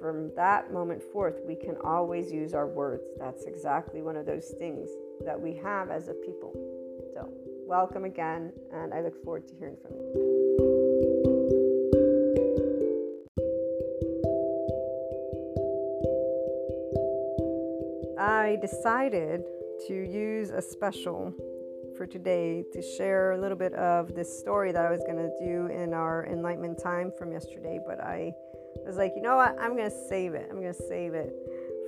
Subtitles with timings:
[0.00, 3.04] from that moment forth, we can always use our words.
[3.18, 4.88] That's exactly one of those things
[5.24, 6.52] that we have as a people.
[7.14, 7.32] So,
[7.66, 10.34] welcome again, and I look forward to hearing from you.
[18.18, 19.42] I decided
[19.88, 21.32] to use a special
[21.96, 25.30] for today to share a little bit of this story that I was going to
[25.40, 28.32] do in our enlightenment time from yesterday, but I
[28.86, 29.56] was like, you know what?
[29.60, 30.46] I'm going to save it.
[30.50, 31.34] I'm going to save it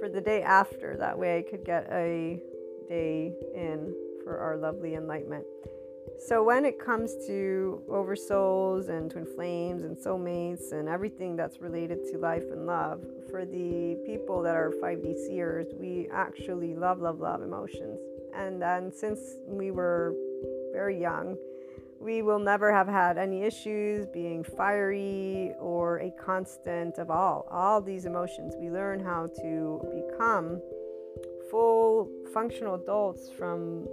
[0.00, 0.96] for the day after.
[0.96, 2.40] That way I could get a
[2.88, 5.44] day in for our lovely enlightenment.
[6.18, 11.98] So, when it comes to oversouls and twin flames and soulmates and everything that's related
[12.10, 17.20] to life and love, for the people that are 5D seers, we actually love, love,
[17.20, 18.00] love emotions.
[18.34, 20.14] And then, since we were
[20.72, 21.36] very young,
[22.00, 27.46] we will never have had any issues being fiery or a constant of all.
[27.50, 30.60] All these emotions, we learn how to become
[31.50, 33.86] full functional adults from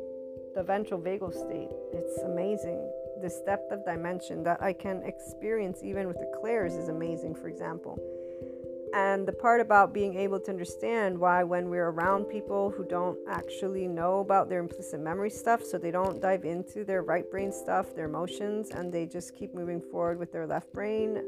[0.55, 1.69] the ventral vagal state.
[1.93, 2.79] It's amazing.
[3.21, 7.47] This depth of dimension that I can experience even with the clairs is amazing, for
[7.47, 7.97] example.
[8.93, 13.17] And the part about being able to understand why, when we're around people who don't
[13.27, 17.51] actually know about their implicit memory stuff, so they don't dive into their right brain
[17.51, 21.23] stuff, their emotions, and they just keep moving forward with their left brain,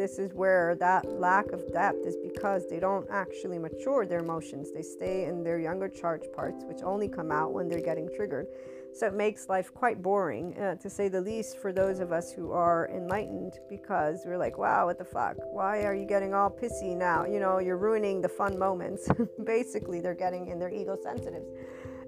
[0.00, 4.70] this is where that lack of depth is because they don't actually mature their emotions.
[4.72, 8.46] They stay in their younger charge parts, which only come out when they're getting triggered.
[8.92, 12.32] So it makes life quite boring, uh, to say the least, for those of us
[12.32, 15.36] who are enlightened because we're like, wow, what the fuck?
[15.52, 17.24] Why are you getting all pissy now?
[17.24, 19.08] You know, you're ruining the fun moments.
[19.44, 21.48] Basically, they're getting in their ego sensitives.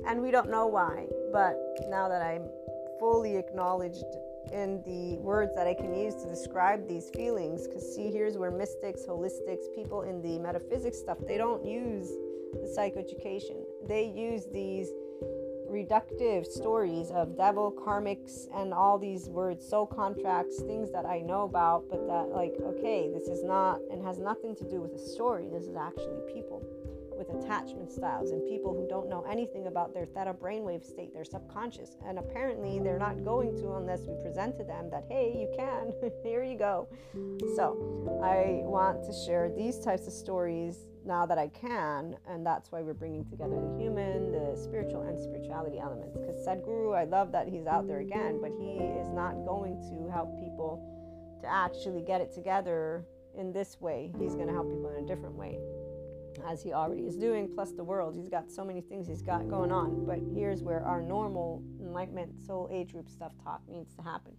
[0.07, 1.07] And we don't know why.
[1.33, 1.57] But
[1.89, 2.49] now that I'm
[2.99, 4.05] fully acknowledged
[4.53, 8.51] in the words that I can use to describe these feelings, because see, here's where
[8.51, 12.09] mystics, holistics, people in the metaphysics stuff, they don't use
[12.53, 13.65] the psychoeducation.
[13.87, 14.91] They use these
[15.73, 21.43] reductive stories of devil, karmics, and all these words, soul contracts, things that I know
[21.43, 24.99] about, but that, like, okay, this is not and has nothing to do with a
[24.99, 25.49] story.
[25.51, 26.63] This is actually people
[27.17, 31.25] with attachment styles and people who don't know anything about their theta brainwave state, their
[31.25, 31.97] subconscious.
[32.07, 35.93] And apparently, they're not going to unless we present to them that, hey, you can.
[36.23, 36.89] Here you go.
[37.57, 42.71] So, I want to share these types of stories now that I can, and that's
[42.71, 46.17] why we're bringing together the human, the spiritual, and spirituality elements.
[46.17, 50.11] Because Sadhguru, I love that he's out there again, but he is not going to
[50.11, 50.89] help people
[51.41, 53.05] to actually get it together
[53.37, 54.13] in this way.
[54.19, 55.59] He's going to help people in a different way,
[56.47, 58.15] as he already is doing, plus the world.
[58.15, 60.05] He's got so many things he's got going on.
[60.07, 64.33] But here's where our normal enlightenment soul age group stuff talk needs to happen.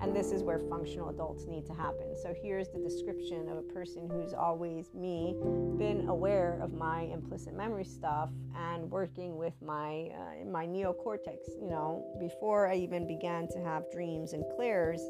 [0.00, 2.14] And this is where functional adults need to happen.
[2.22, 5.34] So here's the description of a person who's always me,
[5.78, 11.38] been aware of my implicit memory stuff and working with my uh, my neocortex.
[11.60, 15.00] You know, before I even began to have dreams and clairs,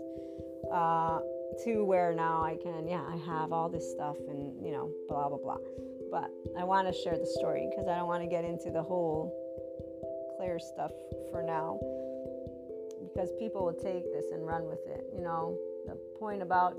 [0.73, 1.19] uh,
[1.65, 5.29] to where now I can, yeah, I have all this stuff and you know, blah
[5.29, 5.59] blah blah.
[6.11, 8.83] But I want to share the story because I don't want to get into the
[8.83, 9.35] whole
[10.37, 10.93] clair stuff
[11.33, 11.81] for now
[13.17, 15.07] because people will take this and run with it.
[15.17, 16.77] You know, the point about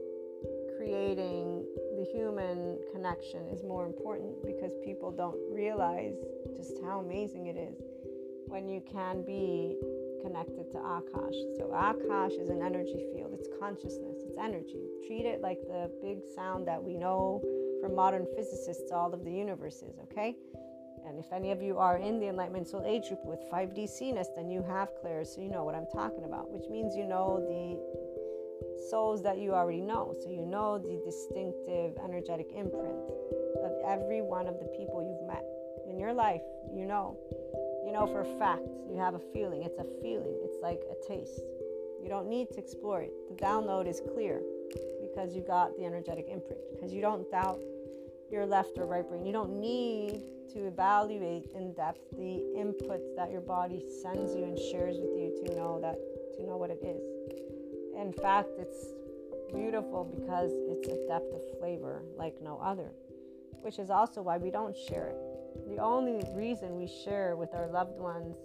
[0.77, 1.65] creating
[1.97, 6.13] the human connection is more important because people don't realize
[6.55, 7.81] just how amazing it is
[8.45, 9.77] when you can be
[10.21, 11.57] connected to Akash.
[11.57, 14.85] So, Akash is an energy field, it's consciousness, it's energy.
[15.07, 17.41] Treat it like the big sound that we know
[17.81, 20.35] from modern physicists all of the universes, okay?
[21.07, 24.35] And if any of you are in the Enlightenment Soul Age group with 5D CNES,
[24.35, 27.39] then you have clairs, so you know what I'm talking about, which means you know
[27.47, 27.79] the
[28.89, 30.13] souls that you already know.
[30.21, 32.99] So you know the distinctive energetic imprint
[33.63, 35.45] of every one of the people you've met
[35.89, 36.41] in your life.
[36.73, 37.17] You know.
[37.85, 38.67] You know for a fact.
[38.89, 39.63] You have a feeling.
[39.63, 40.35] It's a feeling.
[40.43, 41.39] It's like a taste.
[42.03, 43.13] You don't need to explore it.
[43.29, 44.41] The download is clear
[45.01, 46.59] because you got the energetic imprint.
[46.75, 47.59] Because you don't doubt
[48.31, 49.25] your left or right brain.
[49.25, 54.57] You don't need to evaluate in depth the inputs that your body sends you and
[54.57, 55.97] shares with you to know that
[56.37, 57.01] to know what it is.
[57.99, 58.93] In fact, it's
[59.53, 62.91] beautiful because it's a depth of flavor like no other,
[63.61, 65.69] which is also why we don't share it.
[65.69, 68.35] The only reason we share with our loved ones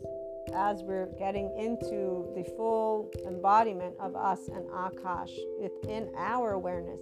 [0.54, 7.00] as we're getting into the full embodiment of us and Akash within our awareness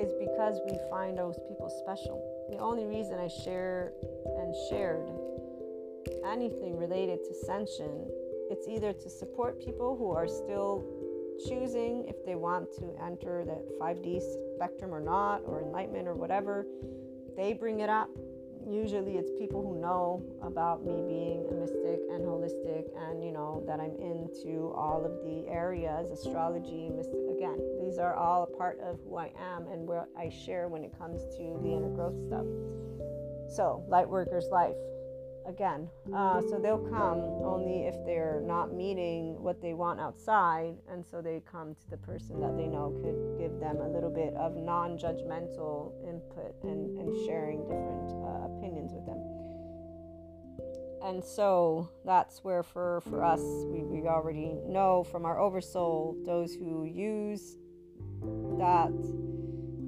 [0.00, 2.18] is because we find those people special.
[2.50, 3.92] The only reason I share
[4.38, 5.10] and shared
[6.26, 8.08] anything related to Senshin,
[8.50, 10.84] it's either to support people who are still
[11.46, 14.20] choosing if they want to enter the 5D
[14.56, 16.66] spectrum or not, or enlightenment or whatever.
[17.36, 18.08] They bring it up
[18.68, 23.62] usually it's people who know about me being a mystic and holistic and you know
[23.66, 28.78] that i'm into all of the areas astrology mystic again these are all a part
[28.80, 32.18] of who i am and where i share when it comes to the inner growth
[32.26, 32.46] stuff.
[33.48, 34.76] So light workers life
[35.46, 35.88] again.
[36.14, 41.20] Uh, so they'll come only if they're not meeting what they want outside, and so
[41.20, 44.56] they come to the person that they know could give them a little bit of
[44.56, 49.18] non judgmental input and, and sharing different uh, opinions with them.
[51.02, 56.54] And so that's where, for, for us, we, we already know from our oversoul those
[56.54, 57.56] who use
[58.58, 58.92] that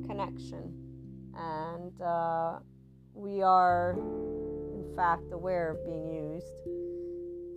[0.08, 0.72] connection.
[1.34, 2.60] And uh,
[3.14, 3.96] we are
[4.96, 6.55] fact aware of being used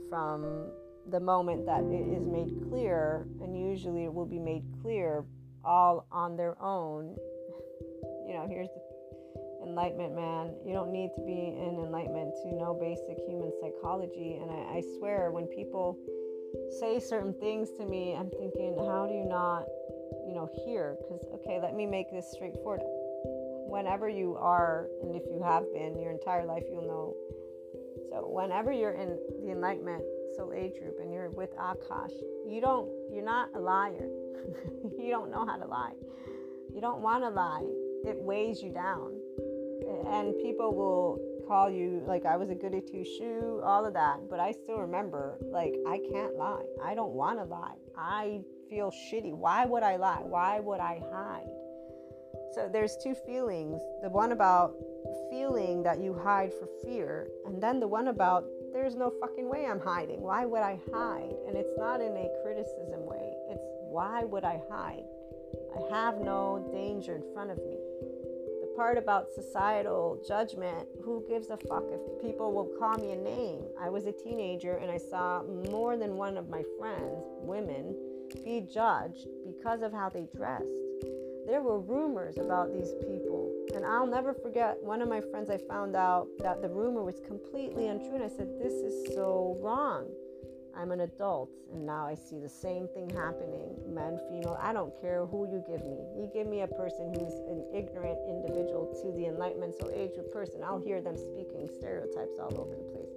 [0.10, 0.72] from
[1.10, 5.24] the moment that it is made clear, and usually it will be made clear
[5.64, 7.16] all on their own.
[8.28, 10.54] You know, here's the enlightenment man.
[10.66, 14.40] You don't need to be in enlightenment to know basic human psychology.
[14.42, 15.98] And I, I swear, when people
[16.80, 19.66] say certain things to me, I'm thinking, how do you not,
[20.28, 20.96] you know, hear?
[21.02, 22.82] Because, okay, let me make this straightforward
[23.76, 27.14] whenever you are, and if you have been your entire life, you'll know.
[28.10, 30.02] So whenever you're in the enlightenment
[30.38, 32.14] soul age group and you're with Akash,
[32.48, 34.08] you don't, you're not a liar.
[34.98, 35.92] you don't know how to lie.
[36.74, 37.66] You don't want to lie.
[38.06, 39.20] It weighs you down.
[40.08, 44.30] And people will call you like I was a goody two shoe, all of that.
[44.30, 46.64] But I still remember, like, I can't lie.
[46.82, 47.76] I don't want to lie.
[47.98, 49.34] I feel shitty.
[49.34, 50.22] Why would I lie?
[50.24, 51.65] Why would I hide?
[52.54, 53.82] So there's two feelings.
[54.02, 54.74] The one about
[55.30, 59.66] feeling that you hide for fear, and then the one about there's no fucking way
[59.66, 60.22] I'm hiding.
[60.22, 61.34] Why would I hide?
[61.48, 63.34] And it's not in a criticism way.
[63.50, 65.06] It's why would I hide?
[65.76, 67.78] I have no danger in front of me.
[68.62, 73.16] The part about societal judgment, who gives a fuck if people will call me a
[73.16, 73.64] name?
[73.80, 77.96] I was a teenager and I saw more than one of my friends, women,
[78.44, 80.85] be judged because of how they dressed
[81.46, 83.52] there were rumors about these people.
[83.76, 87.20] And I'll never forget one of my friends, I found out that the rumor was
[87.28, 88.16] completely untrue.
[88.16, 90.08] And I said, This is so wrong.
[90.78, 94.58] I'm an adult, and now I see the same thing happening men, female.
[94.62, 96.04] I don't care who you give me.
[96.18, 100.30] You give me a person who's an ignorant individual to the enlightenment, so age of
[100.34, 103.16] person, I'll hear them speaking stereotypes all over the place.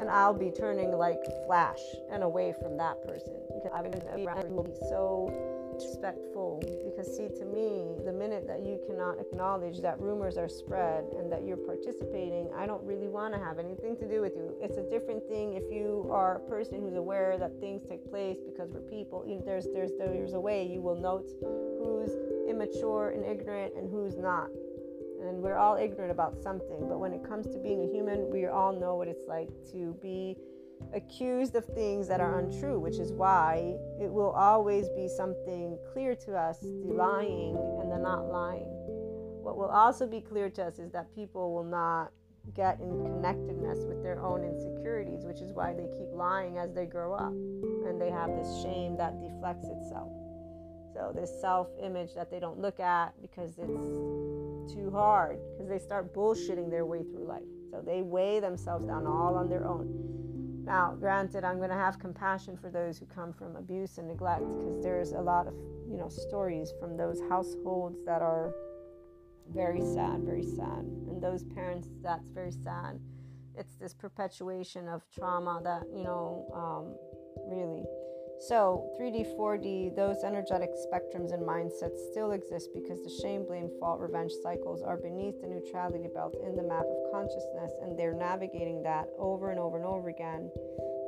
[0.00, 1.78] And I'll be turning like flash
[2.10, 5.30] and away from that person because I'm going to be so
[5.72, 11.04] disrespectful because see to me the minute that you cannot acknowledge that rumors are spread
[11.18, 14.54] and that you're participating i don't really want to have anything to do with you.
[14.60, 18.38] It's a different thing if you are a person who's aware that things take place
[18.44, 19.24] because we're people.
[19.44, 22.12] There's there's there's a way you will note who's
[22.48, 24.48] immature and ignorant and who's not.
[25.22, 28.46] And we're all ignorant about something but when it comes to being a human we
[28.46, 30.36] all know what it's like to be
[30.94, 36.14] accused of things that are untrue, which is why it will always be something clear
[36.14, 38.66] to us the lying and the not lying.
[39.42, 42.12] What will also be clear to us is that people will not
[42.54, 46.86] get in connectedness with their own insecurities, which is why they keep lying as they
[46.86, 47.32] grow up.
[47.32, 50.10] And they have this shame that deflects itself.
[50.94, 55.78] So, this self image that they don't look at because it's too hard, because they
[55.78, 57.42] start bullshitting their way through life.
[57.70, 60.12] So, they weigh themselves down all on their own.
[60.64, 64.42] Now, granted, I'm going to have compassion for those who come from abuse and neglect
[64.42, 65.54] because there's a lot of,
[65.90, 68.54] you know, stories from those households that are
[69.52, 70.84] very sad, very sad.
[71.08, 73.00] And those parents, that's very sad.
[73.56, 76.94] It's this perpetuation of trauma that, you know, um,
[77.50, 77.84] really
[78.48, 84.00] so, 3D, 4D, those energetic spectrums and mindsets still exist because the shame, blame, fault,
[84.00, 88.82] revenge cycles are beneath the neutrality belt in the map of consciousness, and they're navigating
[88.82, 90.50] that over and over and over again.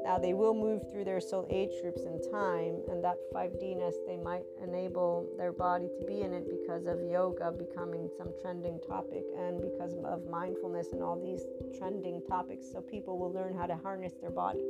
[0.05, 3.95] Now, they will move through their soul age groups in time, and that 5D ness,
[4.07, 8.79] they might enable their body to be in it because of yoga becoming some trending
[8.87, 11.43] topic and because of mindfulness and all these
[11.77, 12.71] trending topics.
[12.71, 14.63] So, people will learn how to harness their body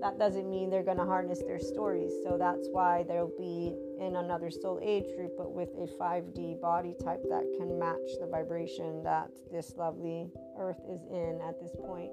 [0.00, 2.12] that doesn't mean they're going to harness their stories.
[2.24, 6.94] So that's why they'll be in another soul age group, but with a 5D body
[7.02, 12.10] type that can match the vibration that this lovely earth is in at this point.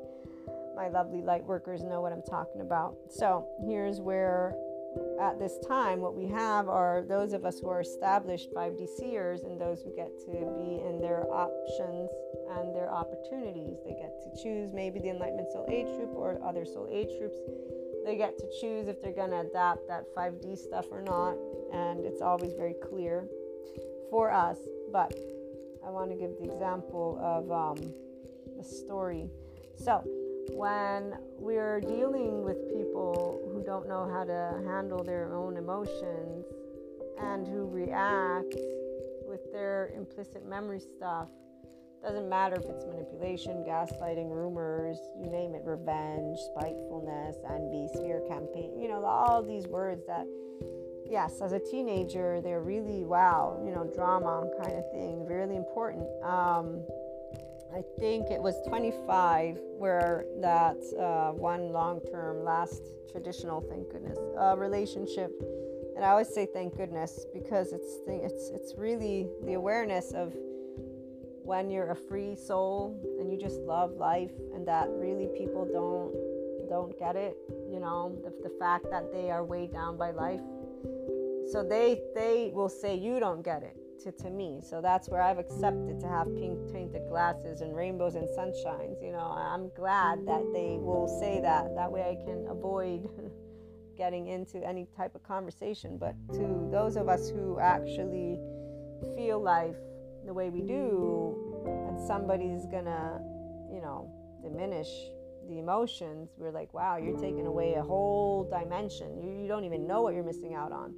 [0.75, 2.97] My lovely light workers know what I'm talking about.
[3.09, 4.53] So here's where,
[5.19, 9.43] at this time, what we have are those of us who are established 5D seers
[9.43, 12.09] and those who get to be in their options
[12.55, 13.77] and their opportunities.
[13.85, 17.37] They get to choose maybe the Enlightenment Soul Age group or other soul age groups
[18.07, 21.35] they get to choose if they're going to adapt that 5D stuff or not,
[21.73, 23.27] and it's always very clear
[24.09, 24.57] for us.
[24.93, 25.13] But
[25.85, 27.93] I want to give the example of um,
[28.57, 29.29] a story.
[29.75, 30.01] So,
[30.53, 36.45] when we're dealing with people who don't know how to handle their own emotions
[37.21, 38.55] and who react
[39.27, 41.27] with their implicit memory stuff
[42.03, 48.79] Doesn't matter if it's manipulation, gaslighting, rumors, you name it, revenge, spitefulness, envy, smear campaign,
[48.79, 50.25] you know, all these words that,
[51.09, 56.07] yes, as a teenager, they're really, wow, you know, drama kind of thing, really important.
[56.23, 56.83] Um,
[57.75, 62.81] I think it was 25 where that uh, one long term, last
[63.11, 65.31] traditional, thank goodness, uh, relationship.
[65.95, 70.35] And I always say thank goodness because it's it's it's really the awareness of
[71.47, 76.13] when you're a free soul and you just love life and that really people don't
[76.69, 77.37] don't get it
[77.71, 80.41] you know the, the fact that they are weighed down by life.
[81.51, 84.59] So they they will say you don't get it to, to me.
[84.61, 89.13] So that's where i've accepted to have pink tinted glasses and rainbows and sunshines you
[89.13, 89.31] know.
[89.37, 91.73] I'm glad that they will say that.
[91.75, 93.07] That way i can avoid
[93.97, 95.97] getting into any type of conversation.
[95.97, 98.37] But to those of us who actually
[99.15, 99.77] feel life
[100.27, 101.35] the way we do
[101.87, 103.19] and somebody's gonna
[103.71, 104.11] you know
[104.43, 104.89] diminish
[105.47, 109.17] the emotions we're like wow you're taking away a whole dimension.
[109.23, 110.93] You, you don't even know what you're missing out on.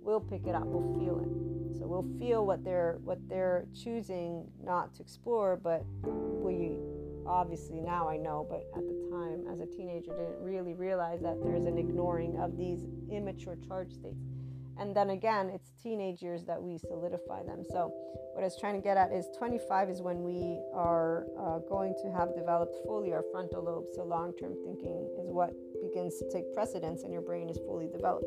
[0.00, 1.78] We'll pick it up we'll feel it.
[1.78, 6.78] So we'll feel what they're what they're choosing not to explore but we
[7.26, 11.42] obviously now i know but at the time as a teenager didn't really realize that
[11.42, 14.28] there's an ignoring of these immature charge states
[14.78, 17.62] and then again it's teenage years that we solidify them.
[17.70, 17.92] So
[18.32, 21.94] what i was trying to get at is 25 is when we are uh, going
[22.02, 23.86] to have developed fully our frontal lobe.
[23.94, 28.26] So long-term thinking is what begins to take precedence and your brain is fully developed.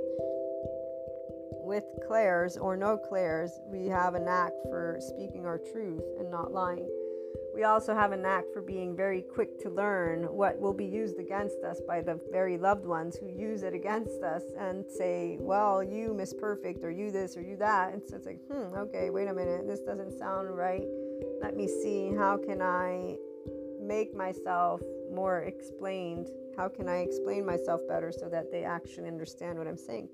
[1.59, 6.53] With clairs or no clairs we have a knack for speaking our truth and not
[6.53, 6.87] lying
[7.57, 11.17] we also have a knack for being very quick to learn what will be used
[11.17, 15.83] against us by the very loved ones who use it against us and say, Well,
[15.83, 17.93] you miss perfect, or you this, or you that.
[17.93, 20.83] And so it's like, Hmm, okay, wait a minute, this doesn't sound right.
[21.41, 23.15] Let me see, how can I
[23.81, 24.79] make myself
[25.11, 26.27] more explained?
[26.55, 30.09] How can I explain myself better so that they actually understand what I'm saying?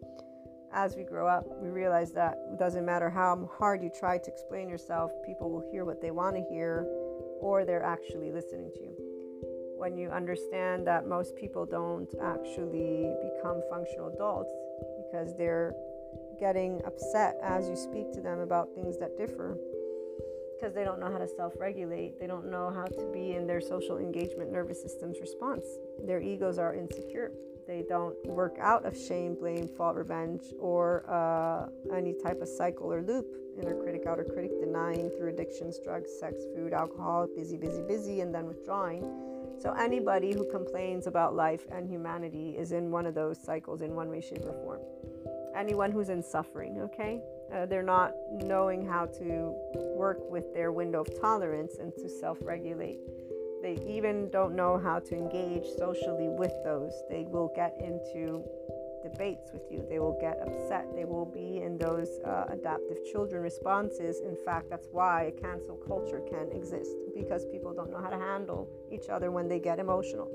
[0.71, 4.31] As we grow up, we realize that it doesn't matter how hard you try to
[4.31, 6.87] explain yourself, people will hear what they want to hear
[7.43, 8.95] or they're actually listening to you.
[9.77, 14.49] When you understand that most people don't actually become functional adults
[15.03, 15.75] because they're
[16.39, 19.57] getting upset as you speak to them about things that differ
[20.55, 22.17] because they don't know how to self regulate.
[22.17, 25.65] They don't know how to be in their social engagement nervous system's response.
[26.05, 27.33] Their egos are insecure.
[27.67, 32.91] They don't work out of shame, blame, fault, revenge, or uh, any type of cycle
[32.91, 33.25] or loop
[33.59, 38.33] inner critic, outer critic, denying through addictions, drugs, sex, food, alcohol, busy, busy, busy, and
[38.33, 39.03] then withdrawing.
[39.59, 43.95] So anybody who complains about life and humanity is in one of those cycles in
[43.95, 44.79] one way, shape, or form.
[45.55, 47.21] Anyone who's in suffering, okay?
[47.53, 49.53] Uh, they're not knowing how to
[49.95, 52.97] work with their window of tolerance and to self regulate.
[53.63, 56.91] They even don't know how to engage socially with those.
[57.09, 58.43] They will get into
[59.01, 59.85] debates with you.
[59.89, 60.85] They will get upset.
[60.93, 64.19] They will be in those uh, adaptive children responses.
[64.19, 68.17] In fact, that's why a cancel culture can exist because people don't know how to
[68.17, 70.29] handle each other when they get emotional.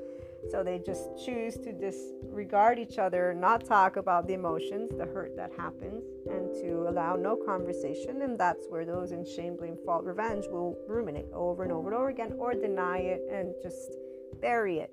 [0.51, 5.37] So they just choose to disregard each other, not talk about the emotions, the hurt
[5.37, 8.23] that happens, and to allow no conversation.
[8.23, 11.97] And that's where those in shame, blame, fault, revenge will ruminate over and over and
[11.97, 13.93] over again or deny it and just
[14.41, 14.91] bury it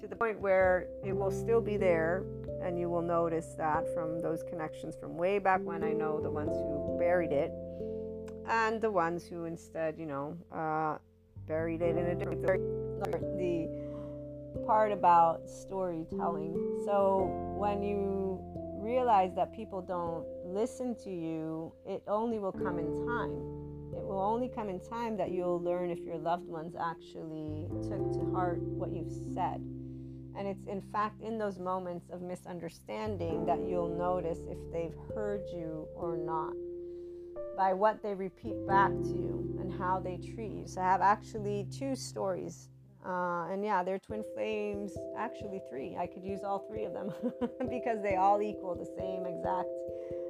[0.00, 2.24] to the point where it will still be there
[2.62, 6.30] and you will notice that from those connections from way back when I know the
[6.30, 7.52] ones who buried it
[8.48, 10.98] and the ones who instead, you know, uh,
[11.46, 12.42] buried it in a different
[13.38, 13.68] the
[14.56, 16.54] part about storytelling.
[16.84, 18.40] So when you
[18.78, 23.32] realize that people don't listen to you, it only will come in time.
[23.96, 28.12] It will only come in time that you'll learn if your loved ones actually took
[28.12, 29.60] to heart what you've said.
[30.38, 35.42] And it's in fact in those moments of misunderstanding that you'll notice if they've heard
[35.52, 36.52] you or not
[37.56, 40.64] by what they repeat back to you and how they treat you.
[40.66, 42.68] So I have actually two stories.
[43.06, 45.96] Uh, and yeah, they're twin flames, actually three.
[45.96, 47.12] I could use all three of them
[47.70, 49.68] because they all equal the same exact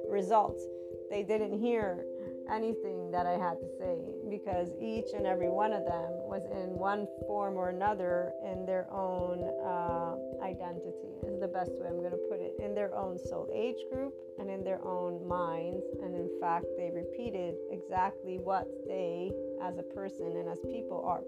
[0.07, 0.63] results.
[1.09, 2.05] They didn't hear
[2.51, 3.97] anything that I had to say
[4.29, 8.87] because each and every one of them was in one form or another in their
[8.91, 10.91] own uh, identity,
[11.27, 14.13] is the best way I'm going to put it, in their own soul age group
[14.39, 15.83] and in their own minds.
[16.01, 21.23] And in fact, they repeated exactly what they, as a person and as people, are,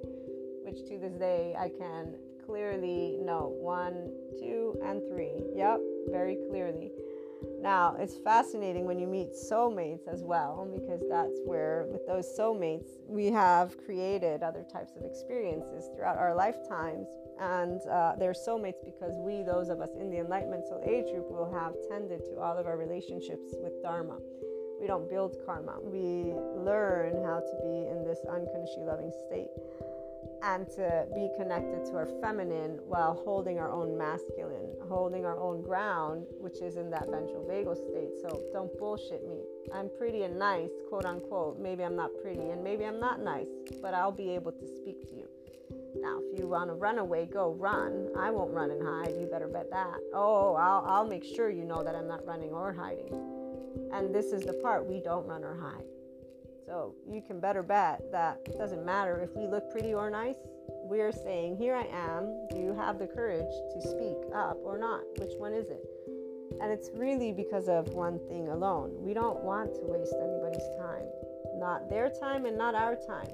[0.64, 5.44] which to this day I can clearly know one, two, and three.
[5.56, 6.92] Yep, very clearly.
[7.62, 12.88] Now, it's fascinating when you meet soulmates as well, because that's where, with those soulmates,
[13.08, 17.08] we have created other types of experiences throughout our lifetimes.
[17.40, 21.30] And uh, they're soulmates because we, those of us in the Enlightenment Soul Age group,
[21.30, 24.18] will have tended to all of our relationships with Dharma.
[24.82, 29.52] We don't build karma, we learn how to be in this unconditionally loving state
[30.44, 35.62] and to be connected to our feminine while holding our own masculine, holding our own
[35.62, 38.12] ground, which is in that ventral vagal state.
[38.22, 39.42] So don't bullshit me.
[39.74, 41.60] I'm pretty and nice, quote unquote.
[41.60, 43.48] Maybe I'm not pretty and maybe I'm not nice,
[43.82, 45.28] but I'll be able to speak to you.
[46.00, 48.10] Now, if you want to run away, go run.
[48.18, 49.16] I won't run and hide.
[49.20, 49.98] You better bet that.
[50.14, 53.12] Oh, I'll, I'll make sure you know that I'm not running or hiding.
[53.92, 55.84] And this is the part we don't run or hide.
[56.70, 60.36] So you can better bet that it doesn't matter if we look pretty or nice.
[60.86, 62.46] We're saying, Here I am.
[62.52, 65.02] Do you have the courage to speak up or not?
[65.18, 65.84] Which one is it?
[66.62, 68.92] And it's really because of one thing alone.
[69.00, 71.10] We don't want to waste anybody's time,
[71.58, 73.34] not their time and not our time.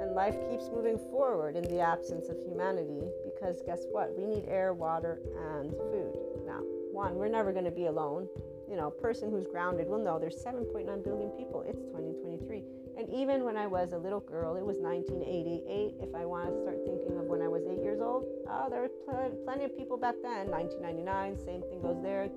[0.00, 4.18] And life keeps moving forward in the absence of humanity because guess what?
[4.18, 5.20] We need air, water,
[5.54, 6.18] and food.
[6.44, 6.58] Now,
[6.90, 8.26] one, we're never going to be alone
[8.72, 11.62] you know, person who's grounded will know there's 7.9 billion people.
[11.68, 12.64] It's 2023.
[12.98, 15.94] And even when I was a little girl, it was 1988.
[16.00, 18.82] If I want to start thinking of when I was eight years old, oh, there
[18.82, 20.50] were pl- plenty of people back then.
[20.50, 22.28] 1999, same thing goes there.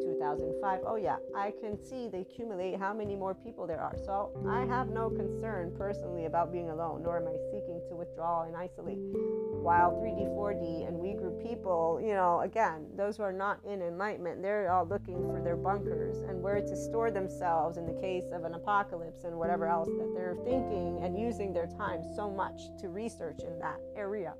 [0.00, 3.96] 2005, oh yeah, I can see they accumulate how many more people there are.
[4.04, 8.44] So I have no concern personally about being alone, nor am I seeking to withdraw
[8.44, 8.98] and isolate.
[8.98, 13.82] While 3D, 4D, and we group people, you know, again, those who are not in
[13.82, 18.24] enlightenment, they're all looking for their bunkers and where to store themselves in the case
[18.32, 22.62] of an apocalypse and whatever else that they're thinking and using their time so much
[22.80, 24.34] to research in that area.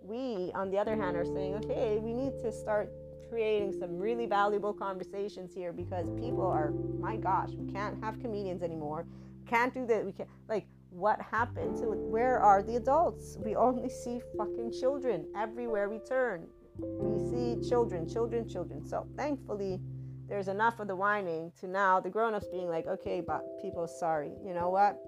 [0.00, 2.92] We, on the other hand, are saying, okay, we need to start
[3.28, 8.62] creating some really valuable conversations here because people are, my gosh, we can't have comedians
[8.62, 9.06] anymore.
[9.46, 10.04] Can't do that.
[10.04, 13.36] We can't, like, what happened to where are the adults?
[13.44, 16.46] We only see fucking children everywhere we turn.
[16.78, 18.86] We see children, children, children.
[18.86, 19.80] So thankfully,
[20.28, 24.32] there's enough of the whining to now the grown-ups being like, okay, but people, sorry,
[24.44, 24.98] you know what?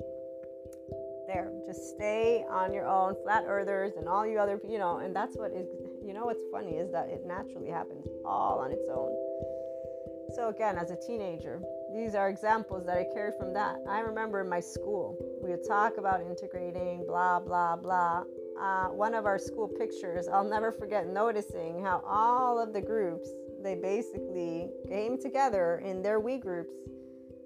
[1.26, 5.14] There, just stay on your own, flat earthers, and all you other, you know, and
[5.14, 5.66] that's what is
[6.06, 9.10] you know what's funny is that it naturally happens all on its own.
[10.34, 11.60] So, again, as a teenager,
[11.92, 13.76] these are examples that I carry from that.
[13.88, 18.24] I remember in my school, we would talk about integrating, blah, blah, blah.
[18.60, 23.28] Uh, one of our school pictures, I'll never forget noticing how all of the groups,
[23.66, 26.72] they basically came together in their we groups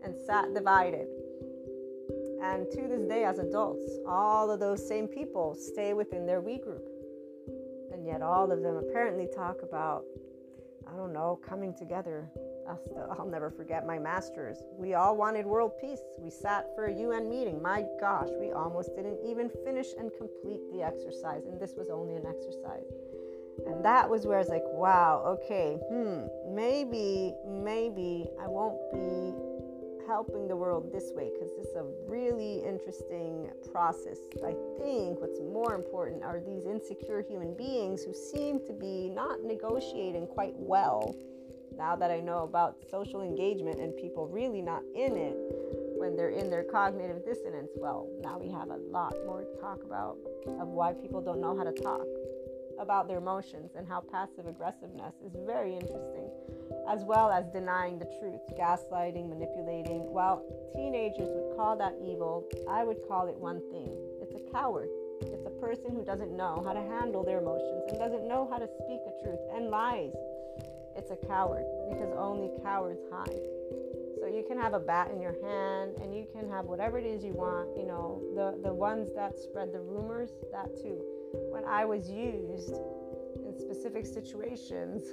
[0.04, 1.06] and sat divided.
[2.42, 6.58] And to this day, as adults, all of those same people stay within their we
[6.58, 6.86] group.
[7.92, 10.04] And yet, all of them apparently talk about,
[10.86, 12.30] I don't know, coming together.
[12.68, 14.58] I'll, I'll never forget my masters.
[14.76, 16.00] We all wanted world peace.
[16.18, 17.62] We sat for a UN meeting.
[17.62, 21.46] My gosh, we almost didn't even finish and complete the exercise.
[21.46, 22.84] And this was only an exercise.
[23.66, 29.34] And that was where I was like, wow, okay, hmm, maybe, maybe I won't be
[30.06, 34.18] helping the world this way because this is a really interesting process.
[34.44, 39.44] I think what's more important are these insecure human beings who seem to be not
[39.44, 41.14] negotiating quite well
[41.78, 45.36] now that I know about social engagement and people really not in it
[45.96, 47.70] when they're in their cognitive dissonance.
[47.76, 51.56] Well, now we have a lot more to talk about of why people don't know
[51.56, 52.06] how to talk
[52.80, 56.30] about their emotions and how passive aggressiveness is very interesting
[56.88, 60.10] as well as denying the truth, gaslighting, manipulating.
[60.12, 60.42] While
[60.74, 64.88] teenagers would call that evil, I would call it one thing it's a coward.
[65.20, 68.58] It's a person who doesn't know how to handle their emotions and doesn't know how
[68.58, 70.12] to speak the truth and lies.
[70.96, 73.46] It's a coward because only cowards hide.
[74.20, 77.06] So you can have a bat in your hand and you can have whatever it
[77.06, 81.19] is you want, you know, the, the ones that spread the rumors, that too.
[81.32, 82.74] When I was used
[83.44, 85.04] in specific situations,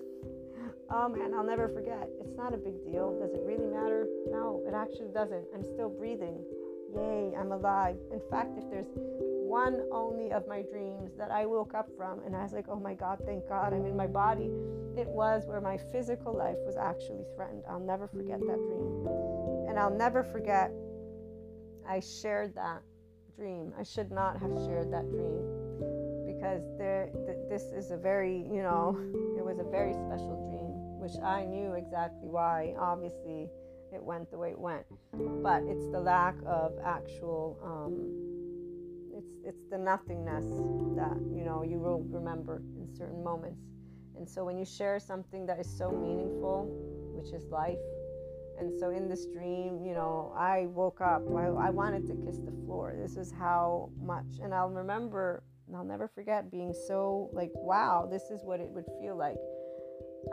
[0.60, 2.10] um, Oh man, I'll never forget.
[2.22, 3.18] It's not a big deal.
[3.20, 4.08] Does it really matter?
[4.30, 5.46] No, it actually doesn't.
[5.54, 6.44] I'm still breathing.
[6.96, 7.98] Yay, I'm alive.
[8.12, 12.36] In fact, if there's one only of my dreams that I woke up from and
[12.36, 14.50] I was like, oh my God, thank God I'm in my body,
[14.98, 17.64] it was where my physical life was actually threatened.
[17.70, 19.08] I'll never forget that dream.
[19.70, 20.72] And I'll never forget
[21.88, 22.82] I shared that
[23.36, 23.74] dream.
[23.78, 25.57] I should not have shared that dream
[26.48, 28.98] because there, th- this is a very, you know,
[29.38, 30.68] it was a very special dream
[31.00, 32.74] which I knew exactly why.
[32.80, 33.50] Obviously,
[33.94, 34.86] it went the way it went,
[35.44, 37.60] but it's the lack of actual.
[37.64, 38.24] Um,
[39.16, 40.46] it's it's the nothingness
[40.96, 43.62] that you know you will remember in certain moments,
[44.18, 46.68] and so when you share something that is so meaningful
[47.16, 47.80] which is life.
[48.60, 51.22] And so in this dream, you know, I woke up.
[51.30, 52.96] I, I wanted to kiss the floor.
[53.00, 54.26] This is how much.
[54.42, 55.44] And I'll remember,
[55.76, 59.38] I'll never forget being so like, wow, this is what it would feel like.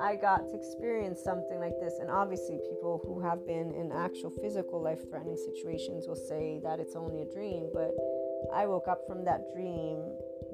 [0.00, 1.94] I got to experience something like this.
[2.00, 6.80] And obviously, people who have been in actual physical life threatening situations will say that
[6.80, 7.70] it's only a dream.
[7.72, 7.94] But
[8.52, 10.02] I woke up from that dream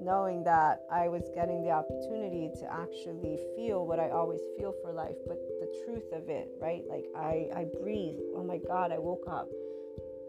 [0.03, 4.93] knowing that I was getting the opportunity to actually feel what I always feel for
[4.93, 6.83] life, but the truth of it, right?
[6.89, 8.17] Like I, I breathe.
[8.37, 9.49] Oh my God, I woke up.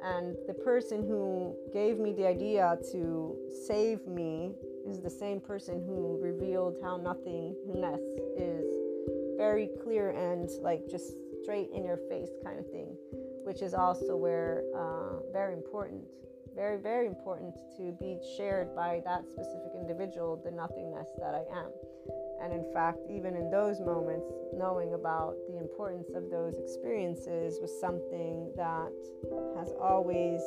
[0.04, 3.36] And the person who gave me the idea to
[3.68, 4.54] save me
[4.88, 8.02] is the same person who revealed how nothingness
[8.38, 8.66] is
[9.38, 12.96] very clear and like just straight in your face kind of thing,
[13.44, 16.04] which is also where uh, very important
[16.62, 21.72] very, very important to be shared by that specific individual, the nothingness that I am.
[22.40, 27.74] And in fact, even in those moments, knowing about the importance of those experiences was
[27.82, 28.94] something that
[29.58, 30.40] has always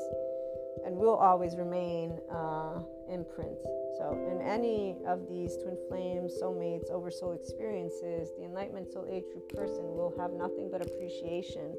[0.87, 2.79] and will always remain uh,
[3.11, 3.59] imprint.
[3.99, 9.49] So, in any of these twin flames, soulmates, oversoul experiences, the enlightenment soul age group
[9.51, 11.75] person will have nothing but appreciation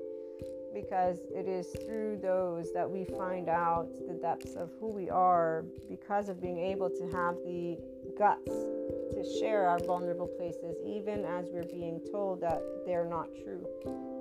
[0.75, 5.63] because it is through those that we find out the depths of who we are
[5.89, 7.77] because of being able to have the
[8.19, 13.65] guts to share our vulnerable places, even as we're being told that they're not true,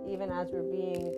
[0.08, 1.12] even as we're being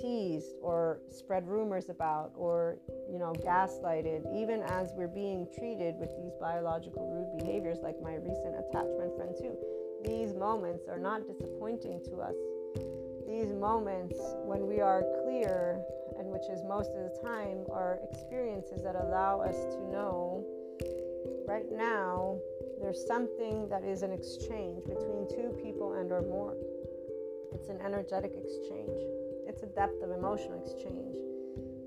[0.00, 2.78] teased or spread rumors about or
[3.10, 8.14] you know gaslighted even as we're being treated with these biological rude behaviors like my
[8.14, 9.54] recent attachment friend too.
[10.04, 12.34] These moments are not disappointing to us
[13.30, 15.80] these moments when we are clear,
[16.18, 20.44] and which is most of the time, are experiences that allow us to know
[21.46, 22.36] right now
[22.80, 26.56] there's something that is an exchange between two people and or more.
[27.54, 29.00] It's an energetic exchange.
[29.46, 31.14] It's a depth of emotional exchange.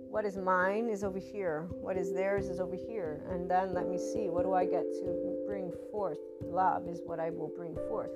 [0.10, 1.68] What is mine is over here.
[1.72, 3.24] What is theirs is over here.
[3.30, 6.20] And then let me see, what do I get to bring forth?
[6.42, 8.12] Love is what I will bring forth.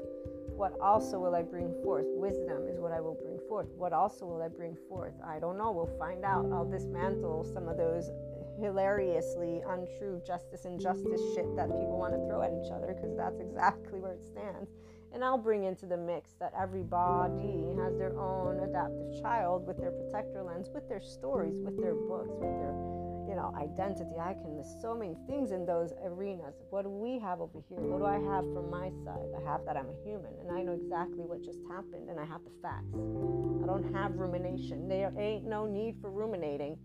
[0.57, 2.07] What also will I bring forth?
[2.09, 3.67] Wisdom is what I will bring forth.
[3.77, 5.13] What also will I bring forth?
[5.23, 5.71] I don't know.
[5.71, 6.49] We'll find out.
[6.51, 8.09] I'll dismantle some of those
[8.59, 13.39] hilariously untrue justice and shit that people want to throw at each other because that's
[13.39, 14.71] exactly where it stands.
[15.13, 19.91] And I'll bring into the mix that everybody has their own adaptive child with their
[19.91, 22.73] protector lens, with their stories, with their books, with their
[23.37, 24.17] know, identity.
[24.19, 26.55] I can list so many things in those arenas.
[26.71, 27.77] What do we have over here?
[27.77, 29.29] What do I have from my side?
[29.37, 32.25] I have that I'm a human and I know exactly what just happened and I
[32.25, 32.97] have the facts.
[33.63, 34.89] I don't have rumination.
[34.89, 36.77] There ain't no need for ruminating.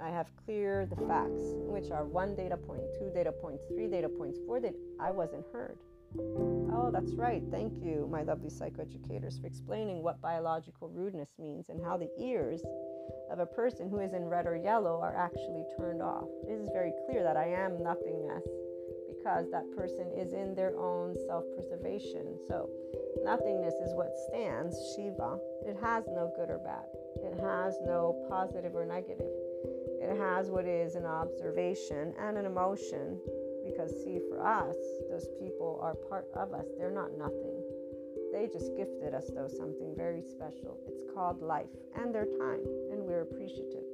[0.00, 4.08] I have clear the facts, which are one data point, two data points, three data
[4.08, 4.74] points, four data.
[5.00, 5.78] I wasn't heard.
[6.18, 7.42] Oh, that's right.
[7.50, 12.62] Thank you, my lovely psychoeducators, for explaining what biological rudeness means and how the ears
[13.30, 16.28] of a person who is in red or yellow are actually turned off.
[16.48, 18.44] It is very clear that I am nothingness
[19.08, 22.36] because that person is in their own self preservation.
[22.48, 22.68] So,
[23.24, 25.38] nothingness is what stands, Shiva.
[25.66, 26.84] It has no good or bad,
[27.24, 29.32] it has no positive or negative.
[30.02, 33.20] It has what is an observation and an emotion
[33.82, 34.76] because, see, for us,
[35.10, 37.62] those people are part of us, they're not nothing.
[38.32, 40.78] They just gifted us, though, something very special.
[40.88, 42.60] It's called life and their time,
[42.90, 43.84] and we're appreciative.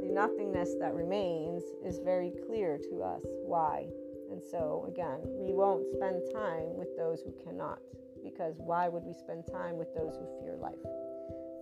[0.00, 3.86] The nothingness that remains is very clear to us why.
[4.30, 7.78] And so, again, we won't spend time with those who cannot,
[8.22, 10.80] because why would we spend time with those who fear life?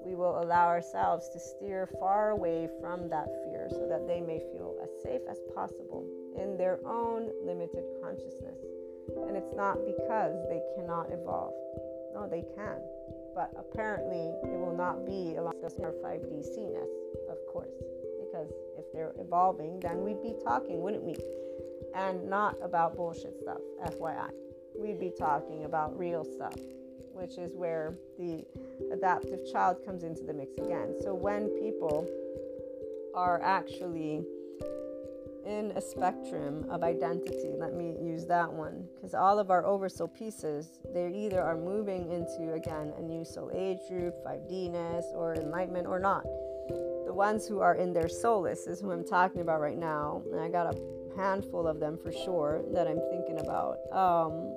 [0.04, 4.38] We will allow ourselves to steer far away from that fear so that they may
[4.52, 6.06] feel as safe as possible
[6.38, 8.58] in their own limited consciousness.
[9.26, 11.52] And it's not because they cannot evolve.
[12.14, 12.78] No, they can.
[13.34, 16.88] But apparently, it will not be along the 5D C-ness,
[17.30, 17.72] of course.
[18.20, 21.16] Because if they're evolving, then we'd be talking, wouldn't we?
[21.94, 24.30] And not about bullshit stuff, FYI.
[24.78, 26.56] We'd be talking about real stuff,
[27.12, 28.44] which is where the
[28.92, 30.94] adaptive child comes into the mix again.
[31.02, 32.06] So when people
[33.14, 34.24] are actually
[35.44, 37.50] in a spectrum of identity.
[37.56, 42.10] Let me use that one because all of our oversoul pieces, they either are moving
[42.10, 46.24] into again a new soul age group, 5Dness, or enlightenment, or not.
[47.06, 50.40] The ones who are in their soulless is who I'm talking about right now, and
[50.40, 50.78] I got a
[51.16, 53.76] handful of them for sure that I'm thinking about.
[53.92, 54.56] Um,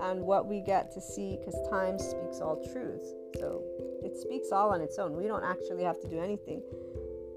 [0.00, 3.62] and what we get to see because time speaks all truths, so
[4.02, 5.14] it speaks all on its own.
[5.14, 6.62] We don't actually have to do anything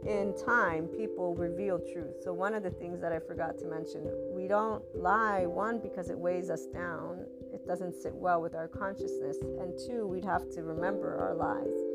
[0.06, 2.22] in time, people reveal truth.
[2.24, 6.10] So, one of the things that I forgot to mention, we don't lie, one, because
[6.10, 7.26] it weighs us down.
[7.54, 9.38] It doesn't sit well with our consciousness.
[9.42, 11.94] And two, we'd have to remember our lies.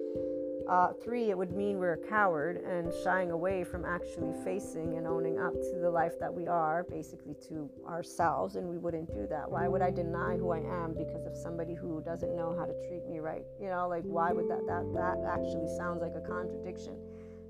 [0.69, 5.07] Uh, three, it would mean we're a coward and shying away from actually facing and
[5.07, 9.27] owning up to the life that we are, basically to ourselves, and we wouldn't do
[9.27, 9.51] that.
[9.51, 12.75] Why would I deny who I am because of somebody who doesn't know how to
[12.87, 13.45] treat me right?
[13.59, 16.97] You know, like why would that that that actually sounds like a contradiction.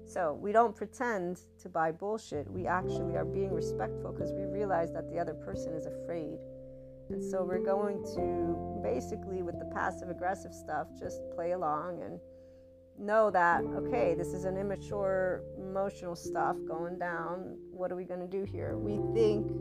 [0.09, 2.51] So we don't pretend to buy bullshit.
[2.51, 6.39] We actually are being respectful because we realize that the other person is afraid.
[7.11, 12.19] And so we're going to basically, with the passive aggressive stuff, just play along and
[12.99, 17.59] know that, okay, this is an immature emotional stuff going down.
[17.71, 18.79] What are we going to do here?
[18.79, 19.53] We think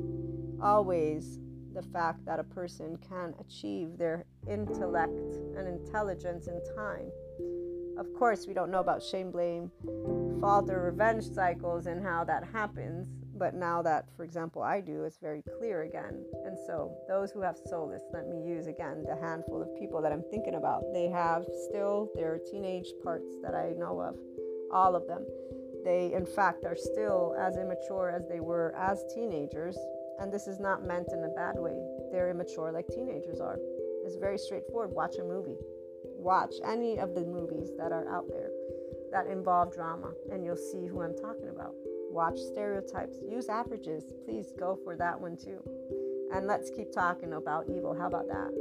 [0.62, 1.40] always
[1.74, 7.12] the fact that a person can achieve their intellect and intelligence in time.
[7.98, 9.72] Of course, we don't know about shame, blame,
[10.40, 13.08] fault, or revenge cycles and how that happens.
[13.36, 16.24] But now that, for example, I do, it's very clear again.
[16.46, 20.12] And so, those who have solace, let me use again the handful of people that
[20.12, 20.84] I'm thinking about.
[20.94, 24.16] They have still their teenage parts that I know of,
[24.72, 25.26] all of them.
[25.84, 29.78] They, in fact, are still as immature as they were as teenagers.
[30.20, 31.80] And this is not meant in a bad way.
[32.12, 33.58] They're immature like teenagers are.
[34.04, 34.92] It's very straightforward.
[34.92, 35.58] Watch a movie.
[36.18, 38.50] Watch any of the movies that are out there
[39.12, 41.74] that involve drama, and you'll see who I'm talking about
[42.10, 44.14] watch stereotypes, use averages.
[44.26, 45.62] Please go for that one too.
[46.34, 47.96] And let's keep talking about evil.
[47.98, 48.52] How about that?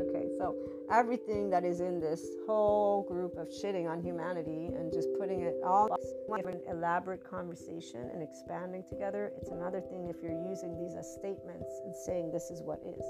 [0.00, 0.56] Okay, so
[0.90, 5.54] everything that is in this whole group of shitting on humanity and just putting it
[5.64, 5.96] all
[6.36, 11.14] in an elaborate conversation and expanding together, it's another thing if you're using these as
[11.14, 13.04] statements and saying this is what is.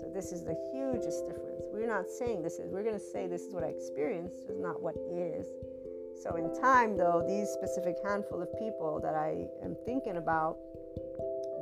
[0.00, 1.64] So this is the hugest difference.
[1.72, 4.58] We're not saying this is, we're going to say this is what I experienced, is
[4.58, 5.46] not what is.
[6.22, 10.58] So, in time, though, these specific handful of people that I am thinking about,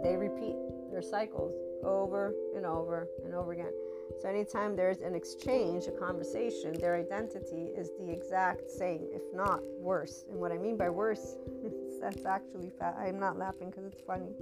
[0.02, 0.56] they repeat
[0.90, 3.72] their cycles over and over and over again.
[4.20, 9.60] So, anytime there's an exchange, a conversation, their identity is the exact same, if not
[9.78, 10.24] worse.
[10.28, 11.36] And what I mean by worse,
[12.00, 12.96] that's actually fat.
[12.98, 14.32] I'm not laughing because it's funny.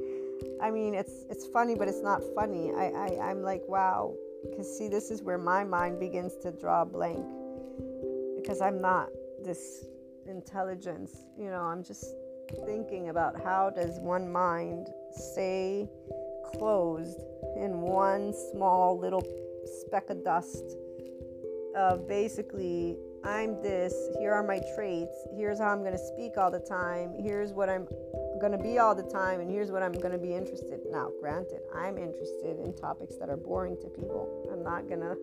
[0.62, 2.72] I mean, it's it's funny, but it's not funny.
[2.72, 6.82] I, I I'm like, wow, because see, this is where my mind begins to draw
[6.82, 7.24] a blank
[8.36, 9.08] because I'm not
[9.44, 9.86] this
[10.26, 11.24] intelligence.
[11.38, 12.04] You know, I'm just
[12.64, 15.88] thinking about how does one mind stay
[16.52, 17.20] closed
[17.56, 19.24] in one small little
[19.64, 20.76] speck of dust
[21.76, 26.50] of basically I'm this, here are my traits, here's how I'm going to speak all
[26.50, 27.86] the time, here's what I'm
[28.52, 30.80] to be all the time and here's what I'm to be interested.
[30.90, 34.48] Now, granted, I'm interested in topics that are boring to people.
[34.52, 35.16] I'm not to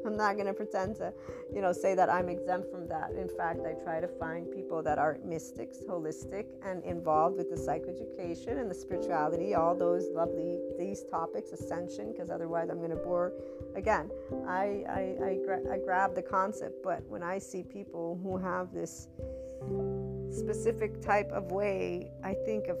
[0.06, 1.12] I'm not to pretend to,
[1.52, 3.10] you know, say that I'm exempt from that.
[3.12, 7.56] In fact, I try to find people that are mystics, holistic and involved with the
[7.56, 13.32] psychoeducation and the spirituality, all those lovely these topics, ascension because otherwise I'm to bore
[13.74, 14.10] again.
[14.46, 18.72] I I I, gra- I grab the concept, but when I see people who have
[18.72, 19.08] this
[20.34, 22.78] specific type of way, I think of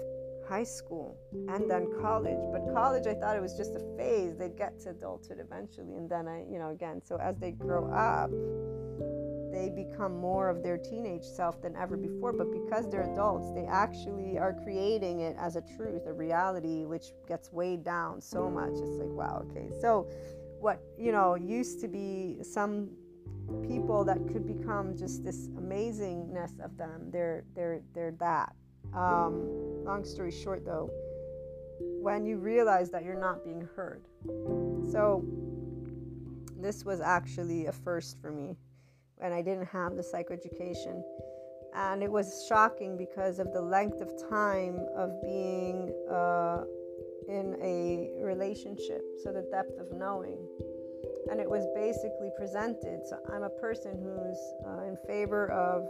[0.48, 2.38] high school and then college.
[2.52, 4.36] But college, I thought it was just a phase.
[4.36, 5.94] They'd get to adulthood eventually.
[5.94, 8.30] And then I, you know, again, so as they grow up,
[9.52, 12.32] they become more of their teenage self than ever before.
[12.32, 17.12] But because they're adults, they actually are creating it as a truth, a reality, which
[17.26, 18.72] gets weighed down so much.
[18.72, 19.70] It's like, wow, okay.
[19.80, 20.08] So,
[20.60, 22.90] what, you know, used to be some
[23.62, 27.10] people that could become just this amazingness of them.
[27.10, 28.54] They're they're they're that.
[28.94, 30.90] Um, long story short, though,
[32.00, 34.04] when you realize that you're not being heard,
[34.90, 35.24] so
[36.56, 38.56] this was actually a first for me,
[39.20, 41.02] and I didn't have the psychoeducation,
[41.74, 46.62] and it was shocking because of the length of time of being uh,
[47.28, 50.38] in a relationship, so the depth of knowing
[51.30, 53.06] and it was basically presented.
[53.06, 55.86] So I'm a person who's uh, in favor of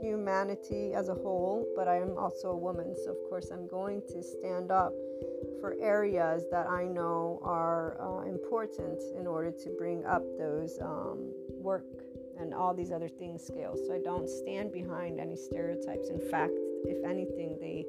[0.00, 2.94] humanity as a whole, but I am also a woman.
[3.04, 4.92] So, of course, I'm going to stand up
[5.60, 11.32] for areas that I know are uh, important in order to bring up those um,
[11.48, 11.84] work
[12.38, 13.80] and all these other things scales.
[13.86, 16.08] So, I don't stand behind any stereotypes.
[16.08, 16.52] In fact,
[16.84, 17.86] if anything, they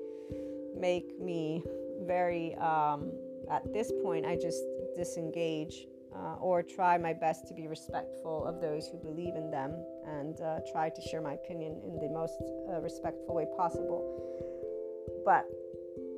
[0.79, 1.63] make me
[2.05, 3.11] very, um,
[3.51, 4.63] at this point, I just
[4.95, 9.73] disengage uh, or try my best to be respectful of those who believe in them
[10.05, 14.01] and uh, try to share my opinion in the most uh, respectful way possible.
[15.25, 15.45] But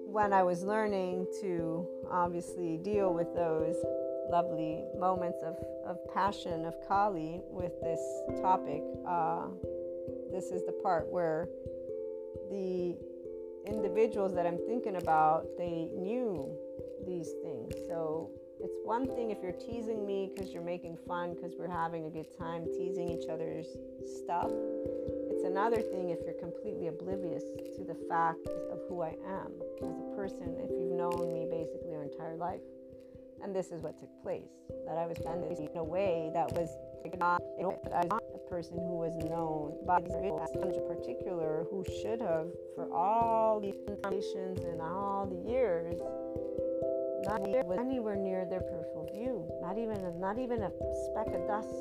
[0.06, 3.76] when I was learning to obviously deal with those
[4.32, 8.00] lovely moments of, of passion of Kali with this
[8.42, 9.48] topic, uh,
[10.32, 11.48] this is the part where
[12.52, 12.96] the
[13.68, 16.56] individuals that I'm thinking about, they knew
[17.06, 17.74] these things.
[17.88, 18.32] So
[18.62, 22.10] It's one thing if you're teasing me because you're making fun because we're having a
[22.10, 23.68] good time teasing each other's
[24.20, 24.52] stuff.
[25.32, 27.44] It's another thing if you're completely oblivious
[27.78, 31.92] to the fact of who I am as a person, if you've known me basically
[31.92, 32.60] your entire life.
[33.42, 34.52] And this is what took place
[34.86, 36.70] that I was this in a way that was
[37.18, 41.86] not, I was not a person who was known by these people in particular who
[42.02, 45.96] should have, for all the generations and all the years,
[47.24, 49.48] not was anywhere near their peripheral view.
[49.62, 50.72] Not even a, not even a
[51.06, 51.74] speck of dust.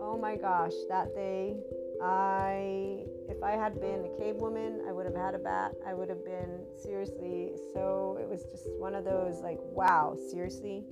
[0.00, 1.56] Oh my gosh, that day
[2.02, 5.72] I if I had been a cave woman, I would have had a bat.
[5.86, 10.84] I would have been seriously so it was just one of those like wow, seriously.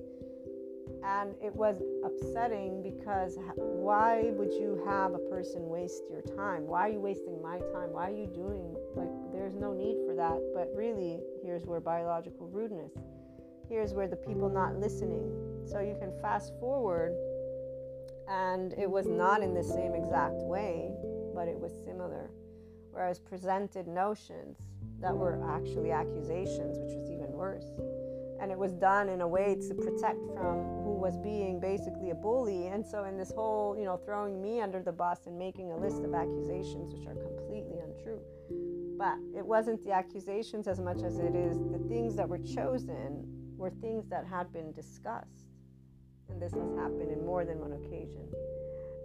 [1.03, 6.65] And it was upsetting because why would you have a person waste your time?
[6.65, 7.93] Why are you wasting my time?
[7.93, 10.39] Why are you doing like there's no need for that.
[10.53, 12.91] But really, here's where biological rudeness.
[13.69, 15.31] Here's where the people not listening.
[15.65, 17.15] So you can fast forward
[18.27, 20.91] and it was not in the same exact way,
[21.33, 22.29] but it was similar.
[22.91, 24.57] Whereas presented notions
[25.01, 27.65] that were actually accusations, which was even worse.
[28.39, 32.15] And it was done in a way to protect from who was being basically a
[32.15, 32.67] bully.
[32.67, 35.77] And so, in this whole, you know, throwing me under the bus and making a
[35.77, 38.19] list of accusations, which are completely untrue.
[38.97, 43.44] But it wasn't the accusations as much as it is the things that were chosen
[43.57, 45.45] were things that had been discussed
[46.29, 48.27] and this has happened in more than one occasion.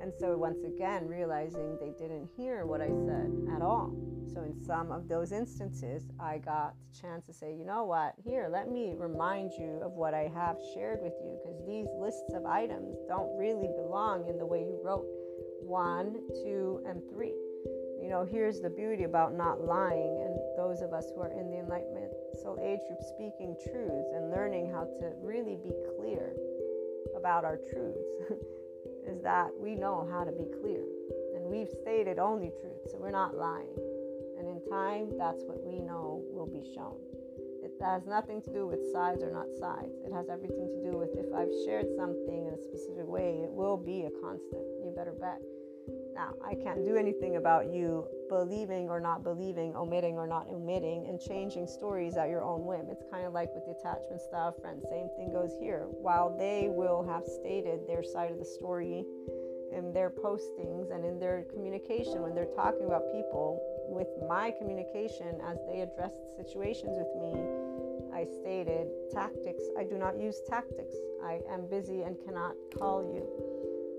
[0.00, 3.94] And so, once again, realizing they didn't hear what I said at all.
[4.32, 8.14] So, in some of those instances, I got the chance to say, you know what,
[8.24, 12.32] here, let me remind you of what I have shared with you, because these lists
[12.32, 15.04] of items don't really belong in the way you wrote
[15.60, 17.34] one, two, and three.
[18.00, 21.50] You know, here's the beauty about not lying, and those of us who are in
[21.50, 26.32] the Enlightenment Soul Age group speaking truths and learning how to really be clear
[27.16, 28.06] about our truths
[29.06, 30.84] is that we know how to be clear
[31.34, 33.76] and we've stated only truth, so we're not lying.
[34.38, 36.96] And in time, that's what we know will be shown.
[37.62, 40.00] It has nothing to do with sides or not sides.
[40.04, 43.50] It has everything to do with if I've shared something in a specific way, it
[43.50, 44.64] will be a constant.
[44.84, 45.40] You better bet.
[46.20, 51.06] Now, I can't do anything about you believing or not believing, omitting or not omitting,
[51.08, 52.88] and changing stories at your own whim.
[52.90, 54.84] It's kind of like with the attachment style friends.
[54.90, 55.86] Same thing goes here.
[55.88, 59.06] While they will have stated their side of the story
[59.72, 63.58] in their postings and in their communication when they're talking about people,
[63.88, 67.32] with my communication as they addressed situations with me,
[68.12, 69.64] I stated tactics.
[69.78, 70.96] I do not use tactics.
[71.24, 73.49] I am busy and cannot call you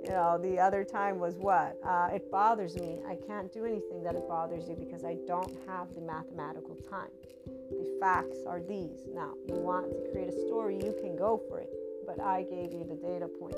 [0.04, 1.78] you know the other time was what?
[1.86, 2.99] Uh, it bothers me.
[3.08, 7.12] I can't do anything that it bothers you because i don't have the mathematical time.
[7.45, 8.99] The facts are these.
[9.14, 11.70] Now you want to create a story you can go for it
[12.06, 13.58] but i gave you the data points.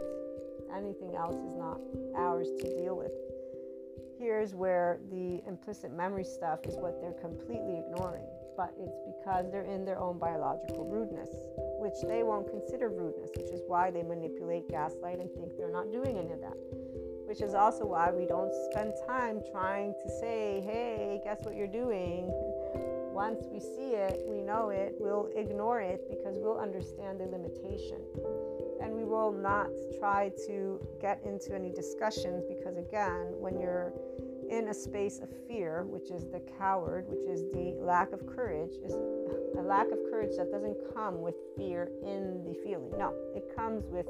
[0.75, 1.79] Anything else is not
[2.15, 3.11] ours to deal with.
[4.19, 8.25] Here's where the implicit memory stuff is what they're completely ignoring
[8.55, 11.29] but it's because they're in their own biological rudeness
[11.83, 15.91] which they won't consider rudeness, which is why they manipulate, gaslight, and think they're not
[15.91, 16.55] doing any of that.
[17.27, 21.67] Which is also why we don't spend time trying to say, hey, guess what you're
[21.67, 22.27] doing?
[23.11, 27.99] Once we see it, we know it, we'll ignore it because we'll understand the limitation.
[28.81, 29.67] And we will not
[29.99, 33.91] try to get into any discussions because, again, when you're
[34.53, 38.73] in a space of fear, which is the coward, which is the lack of courage,
[38.85, 42.91] is a lack of courage that doesn't come with fear in the feeling.
[42.95, 44.05] No, it comes with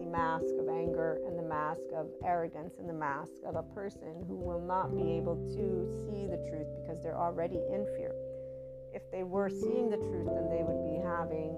[0.00, 4.24] the mask of anger and the mask of arrogance and the mask of a person
[4.26, 8.12] who will not be able to see the truth because they're already in fear.
[8.92, 11.54] If they were seeing the truth, then they would be having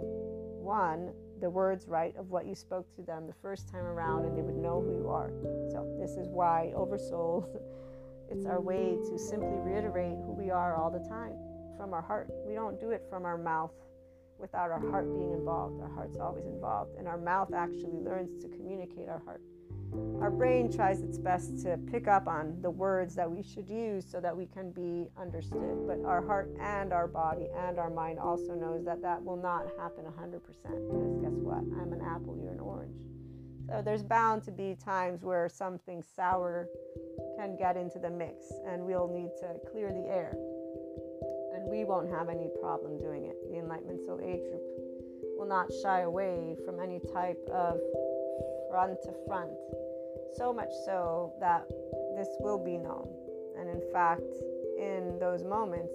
[0.60, 4.36] one, the words right of what you spoke to them the first time around, and
[4.36, 5.32] they would know who you are.
[5.70, 7.48] So, this is why Oversoul
[8.30, 11.34] It's our way to simply reiterate who we are all the time
[11.76, 12.28] from our heart.
[12.46, 13.72] We don't do it from our mouth
[14.38, 15.80] without our heart being involved.
[15.82, 19.42] Our heart's always involved, and our mouth actually learns to communicate our heart.
[20.20, 24.06] Our brain tries its best to pick up on the words that we should use
[24.08, 25.86] so that we can be understood.
[25.88, 29.64] But our heart and our body and our mind also knows that that will not
[29.76, 31.58] happen 100% because guess what?
[31.80, 33.02] I'm an apple, you're an orange.
[33.70, 36.66] So there's bound to be times where something sour
[37.38, 40.34] can get into the mix and we'll need to clear the air.
[41.54, 43.36] And we won't have any problem doing it.
[43.48, 44.62] The Enlightenment Soul Age group
[45.38, 47.78] will not shy away from any type of
[48.70, 49.52] front to front.
[50.36, 51.64] So much so that
[52.16, 53.08] this will be known.
[53.56, 54.34] And in fact,
[54.78, 55.94] in those moments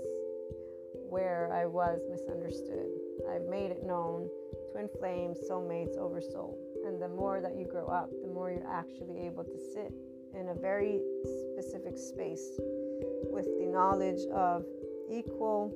[1.09, 2.87] where I was misunderstood,
[3.29, 4.29] I've made it known
[4.71, 6.64] twin flames, soulmates, over oversoul.
[6.85, 9.91] And the more that you grow up, the more you're actually able to sit
[10.39, 11.01] in a very
[11.51, 12.59] specific space
[13.31, 14.65] with the knowledge of
[15.09, 15.73] equal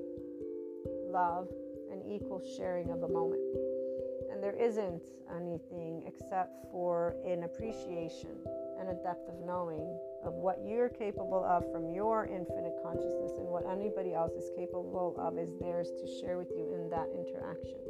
[1.10, 1.48] love
[1.92, 3.42] and equal sharing of a moment.
[4.32, 5.04] And there isn't
[5.36, 8.30] anything except for an appreciation
[8.80, 13.48] and a depth of knowing of what you're capable of from your infinite consciousness and
[13.48, 17.89] what anybody else is capable of is theirs to share with you in that interaction.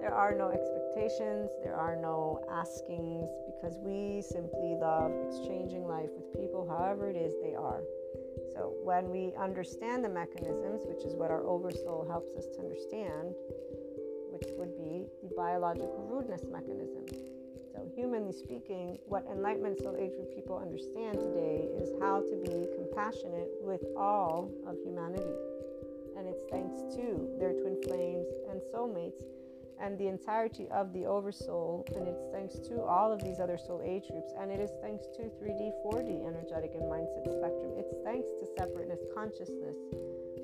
[0.00, 6.40] There are no expectations, there are no askings because we simply love exchanging life with
[6.40, 7.82] people however it is they are.
[8.54, 13.34] So, when we understand the mechanisms, which is what our oversoul helps us to understand,
[14.28, 17.06] which would be the biological rudeness mechanism.
[17.72, 22.68] So, humanly speaking, what Enlightenment Soul Age group people understand today is how to be
[22.76, 25.32] compassionate with all of humanity.
[26.18, 29.24] And it's thanks to their twin flames and soulmates
[29.80, 31.86] and the entirety of the oversoul.
[31.94, 34.32] And it's thanks to all of these other soul age groups.
[34.38, 37.72] And it is thanks to 3D, 4D energetic and mindset spectrum.
[37.76, 39.76] It's thanks to separateness consciousness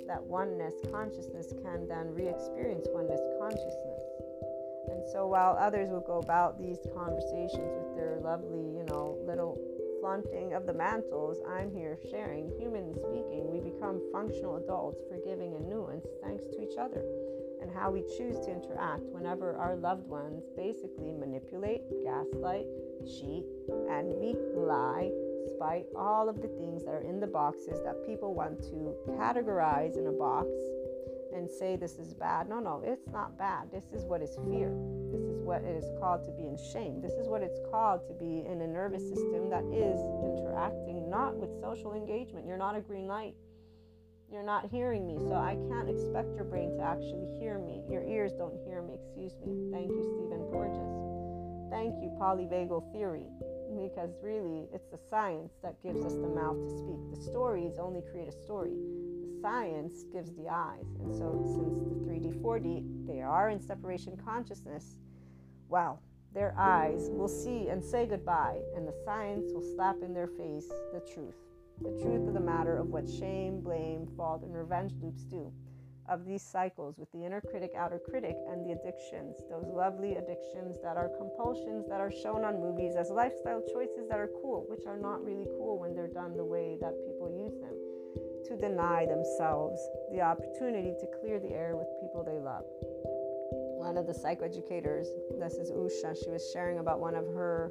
[0.09, 4.01] that oneness consciousness can then re experience oneness consciousness.
[4.89, 9.61] And so while others will go about these conversations with their lovely, you know, little
[10.01, 15.67] flaunting of the mantles, I'm here sharing, human speaking, we become functional adults, forgiving and
[15.67, 17.05] nuanced thanks to each other
[17.61, 22.67] and how we choose to interact whenever our loved ones basically manipulate, gaslight,
[23.07, 23.45] cheat,
[23.91, 25.11] envy, lie,
[25.55, 29.97] spite, all of the things that are in the boxes that people want to categorize
[29.97, 30.49] in a box
[31.35, 32.49] and say this is bad.
[32.49, 33.71] No, no, it's not bad.
[33.71, 34.73] This is what is fear.
[35.13, 37.01] This is what it is called to be in shame.
[37.01, 41.37] This is what it's called to be in a nervous system that is interacting not
[41.37, 42.47] with social engagement.
[42.47, 43.35] You're not a green light.
[44.31, 47.81] You're not hearing me, so I can't expect your brain to actually hear me.
[47.89, 49.73] Your ears don't hear me, excuse me.
[49.73, 50.85] Thank you, Stephen Porges.
[51.73, 53.25] Thank you, polyvagal theory,
[53.73, 57.01] because really it's the science that gives us the mouth to speak.
[57.11, 60.85] The stories only create a story, the science gives the eyes.
[61.01, 64.97] And so, since the 3D, 4D, they are in separation consciousness,
[65.71, 66.03] well,
[66.35, 70.69] their eyes will see and say goodbye, and the science will slap in their face
[70.93, 71.48] the truth
[71.81, 75.53] the truth of the matter of what shame, blame, fault, and revenge loops do,
[76.09, 80.79] of these cycles with the inner critic, outer critic, and the addictions, those lovely addictions
[80.83, 84.87] that are compulsions that are shown on movies as lifestyle choices that are cool, which
[84.87, 87.77] are not really cool when they're done the way that people use them,
[88.45, 92.65] to deny themselves the opportunity to clear the air with people they love.
[93.79, 95.07] One of the psychoeducators,
[95.39, 97.71] this is Usha, she was sharing about one of her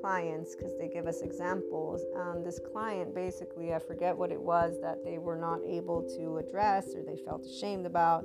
[0.00, 2.02] clients because they give us examples.
[2.16, 6.38] Um, this client basically, I forget what it was that they were not able to
[6.38, 8.24] address or they felt ashamed about,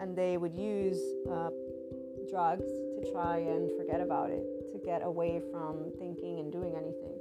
[0.00, 1.00] and they would use
[1.30, 1.50] uh,
[2.30, 7.18] drugs to try and forget about it, to get away from thinking and doing anything.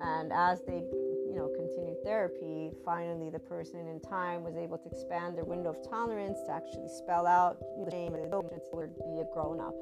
[0.00, 0.84] And as they
[1.28, 5.70] you know continued therapy finally the person in time was able to expand their window
[5.70, 9.74] of tolerance to actually spell out the shame and be a grown up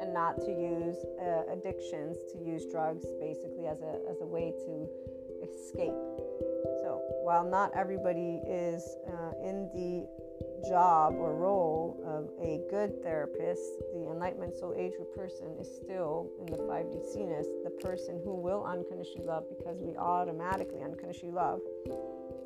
[0.00, 4.52] and not to use uh, addictions, to use drugs basically as a, as a way
[4.66, 4.88] to
[5.42, 5.94] escape.
[6.82, 10.08] So while not everybody is uh, in the
[10.68, 16.46] job or role of a good therapist, the Enlightenment Soul Age person is still in
[16.46, 21.60] the 5D CNS, the person who will unconditionally love because we automatically unconditionally love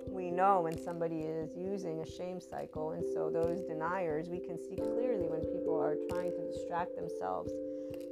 [0.08, 2.92] we know when somebody is using a shame cycle.
[2.92, 7.52] And so, those deniers, we can see clearly when people are trying to distract themselves.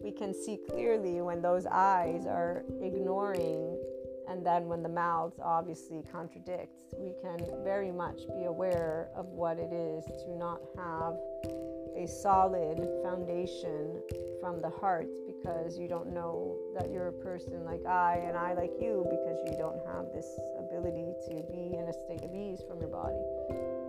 [0.03, 3.78] We can see clearly when those eyes are ignoring,
[4.28, 6.95] and then when the mouths obviously contradicts.
[6.97, 11.14] We can very much be aware of what it is to not have
[11.97, 14.01] a solid foundation
[14.41, 15.09] from the heart
[15.41, 19.38] because you don't know that you're a person like I and I like you because
[19.47, 20.26] you don't have this
[20.59, 23.22] ability to be in a state of ease from your body.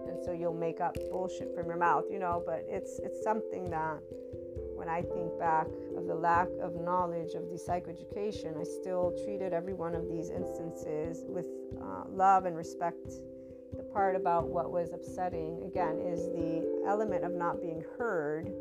[0.08, 3.70] And so you'll make up bullshit from your mouth, you know, but it's it's something
[3.70, 3.99] that
[4.76, 9.54] when I think back of the lack of knowledge of the psychoeducation, I still treated
[9.54, 11.45] every one of these instances with
[11.82, 13.12] uh, love and respect
[13.78, 18.52] the part about what was upsetting, again, is the element of not being heard.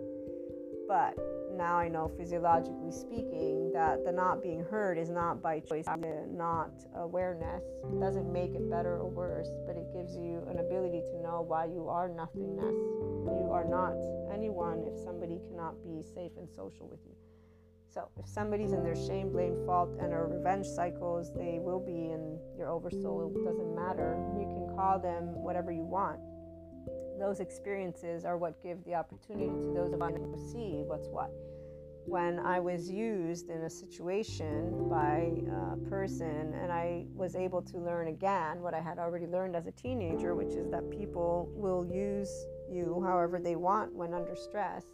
[0.90, 1.16] But
[1.56, 6.26] now I know, physiologically speaking, that the not being heard is not by choice, the
[6.28, 7.62] not awareness.
[7.84, 11.44] It doesn't make it better or worse, but it gives you an ability to know
[11.46, 12.74] why you are nothingness.
[12.74, 13.94] You are not
[14.34, 17.14] anyone if somebody cannot be safe and social with you.
[17.88, 22.10] So if somebody's in their shame, blame, fault, and or revenge cycles, they will be
[22.10, 23.32] in your oversoul.
[23.32, 24.18] It doesn't matter.
[24.34, 26.18] You can call them whatever you want.
[27.20, 31.30] Those experiences are what give the opportunity to those of us to see what's what.
[32.06, 37.78] When I was used in a situation by a person and I was able to
[37.78, 41.86] learn again what I had already learned as a teenager, which is that people will
[41.86, 42.32] use
[42.72, 44.84] you however they want when under stress.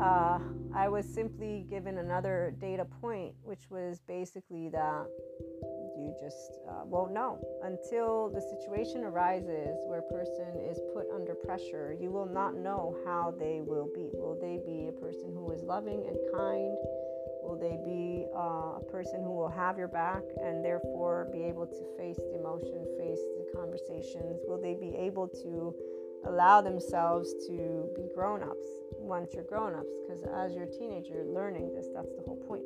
[0.00, 0.38] Uh,
[0.74, 5.06] I was simply given another data point, which was basically that
[5.96, 11.34] you just uh, won't know until the situation arises where a person is put under
[11.34, 11.96] pressure.
[11.98, 14.10] You will not know how they will be.
[14.12, 16.76] Will they be a person who is loving and kind?
[17.42, 21.66] Will they be uh, a person who will have your back and therefore be able
[21.66, 24.42] to face the emotion, face the conversations?
[24.46, 25.74] Will they be able to
[26.26, 28.66] allow themselves to be grown ups
[28.98, 29.92] once you're grown ups?
[30.06, 32.64] Because as you're a teenager, learning this, that's the whole point.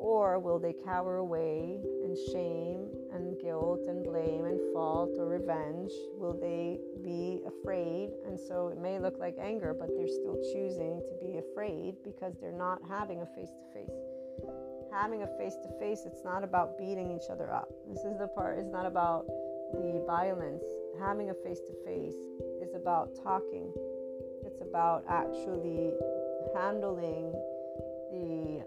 [0.00, 5.92] Or will they cower away in shame and guilt and blame and fault or revenge?
[6.16, 8.08] Will they be afraid?
[8.26, 12.34] And so it may look like anger, but they're still choosing to be afraid because
[12.40, 13.98] they're not having a face to face.
[14.90, 17.68] Having a face to face, it's not about beating each other up.
[17.86, 19.26] This is the part, it's not about
[19.72, 20.64] the violence.
[20.98, 22.16] Having a face to face
[22.62, 23.72] is about talking,
[24.44, 25.92] it's about actually
[26.54, 27.32] handling
[28.12, 28.64] the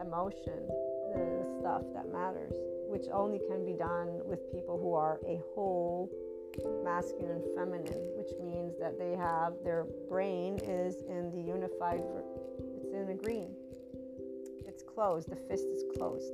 [0.00, 0.66] emotion,
[1.14, 2.54] the, stuff that matters,
[2.88, 6.10] which only can be done with people who are a whole
[6.82, 12.02] masculine and feminine, which means that they have their brain is in the unified,
[12.82, 13.54] it's in the green.
[14.66, 16.32] It's closed, the fist is closed.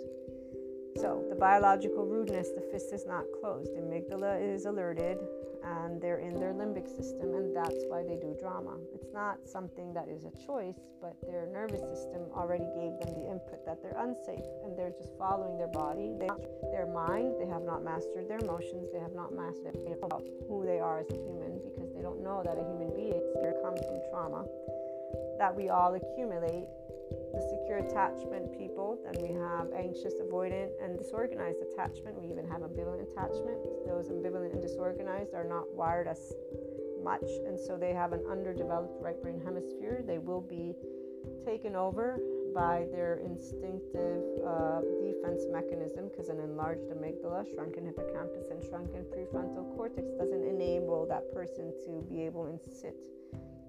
[0.97, 3.71] So, the biological rudeness, the fist is not closed.
[3.77, 5.19] Amygdala is alerted,
[5.63, 8.77] and they're in their limbic system, and that's why they do drama.
[8.95, 13.29] It's not something that is a choice, but their nervous system already gave them the
[13.31, 16.31] input that they're unsafe, and they're just following their body, they,
[16.73, 17.35] their mind.
[17.41, 18.89] They have not mastered their emotions.
[18.93, 19.77] They have not mastered
[20.49, 23.21] who they are as a human because they don't know that a human being
[23.63, 24.45] comes from trauma
[25.39, 26.67] that we all accumulate
[27.37, 32.16] the secure attachment people, then we have anxious, avoidant, and disorganized attachment.
[32.18, 33.61] We even have ambivalent attachment.
[33.87, 36.32] Those ambivalent and disorganized are not wired as
[37.05, 40.03] much, and so they have an underdeveloped right brain hemisphere.
[40.07, 40.74] They will be
[41.45, 42.18] taken over
[42.55, 49.76] by their instinctive uh, defense mechanism because an enlarged amygdala, shrunken hippocampus, and shrunken prefrontal
[49.76, 52.97] cortex doesn't enable that person to be able to sit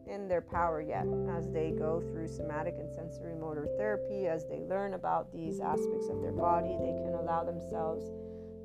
[0.09, 4.59] in their power yet as they go through somatic and sensory motor therapy, as they
[4.59, 8.11] learn about these aspects of their body, they can allow themselves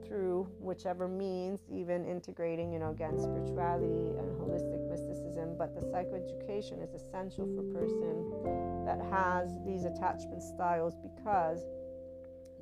[0.07, 5.57] through whichever means, even integrating, you know, again, spirituality and holistic mysticism.
[5.57, 11.61] But the psychoeducation is essential for a person that has these attachment styles because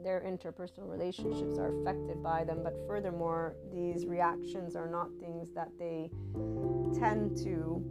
[0.03, 2.61] their interpersonal relationships are affected by them.
[2.63, 6.11] But furthermore, these reactions are not things that they
[6.99, 7.83] tend to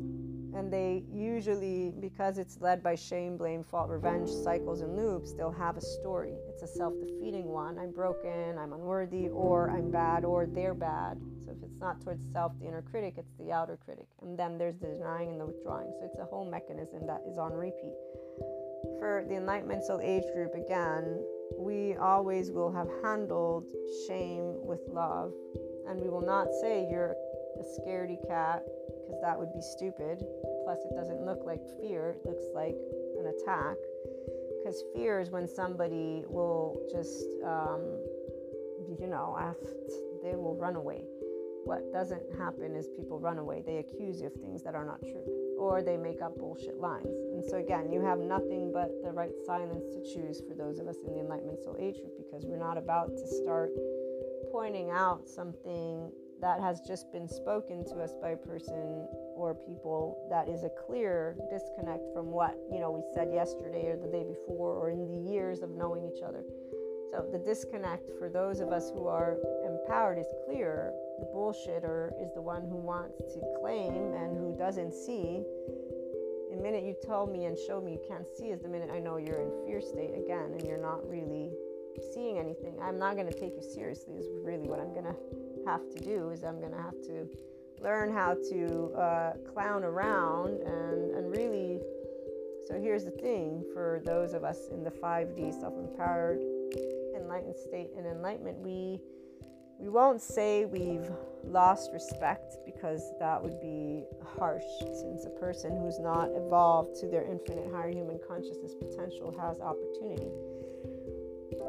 [0.55, 5.51] and they usually because it's led by shame blame fault revenge cycles and loops they'll
[5.51, 6.33] have a story.
[6.49, 7.77] It's a self-defeating one.
[7.77, 11.19] I'm broken i'm unworthy or i'm bad or they're bad.
[11.45, 14.07] So if it's not towards self the inner critic it's the outer critic.
[14.21, 15.91] And then there's the denying and the withdrawing.
[15.99, 17.95] So it's a whole mechanism that is on repeat.
[18.99, 21.23] For the enlightenment soul age group again
[21.57, 23.65] we always will have handled
[24.07, 25.33] shame with love.
[25.87, 27.15] And we will not say you're
[27.59, 28.63] a scaredy cat
[29.09, 30.23] because that would be stupid.
[30.63, 32.77] Plus, it doesn't look like fear, it looks like
[33.17, 33.75] an attack.
[34.61, 37.81] Because fear is when somebody will just, um,
[38.99, 39.55] you know,
[40.23, 41.05] they will run away.
[41.65, 43.63] What doesn't happen is people run away.
[43.65, 45.25] They accuse you of things that are not true,
[45.57, 47.07] or they make up bullshit lines.
[47.33, 50.87] And so, again, you have nothing but the right silence to choose for those of
[50.87, 53.71] us in the Enlightenment Soul Age group because we're not about to start
[54.51, 60.27] pointing out something that has just been spoken to us by a person or people
[60.29, 64.23] that is a clear disconnect from what you know we said yesterday or the day
[64.23, 66.43] before or in the years of knowing each other.
[67.11, 70.93] So the disconnect for those of us who are empowered is clear.
[71.19, 75.43] The bullshitter is the one who wants to claim and who doesn't see.
[76.51, 78.99] The minute you tell me and show me you can't see is the minute i
[78.99, 81.51] know you're in fear state again and you're not really
[82.13, 85.15] seeing anything i'm not going to take you seriously is really what i'm going to
[85.65, 87.27] have to do is I'm going to have to
[87.81, 91.79] learn how to uh, clown around and, and really.
[92.67, 96.39] So here's the thing for those of us in the 5D self empowered
[97.15, 98.99] enlightened state and enlightenment, we
[99.79, 101.09] we won't say we've
[101.45, 104.03] lost respect because that would be
[104.35, 104.63] harsh
[105.01, 110.29] since a person who's not evolved to their infinite higher human consciousness potential has opportunity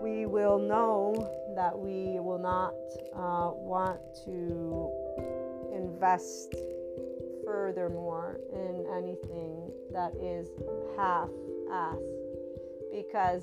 [0.01, 1.15] we will know
[1.55, 2.73] that we will not
[3.15, 4.91] uh, want to
[5.75, 6.55] invest
[7.45, 10.49] furthermore in anything that is
[10.97, 11.29] half
[11.73, 11.99] ass
[12.93, 13.43] because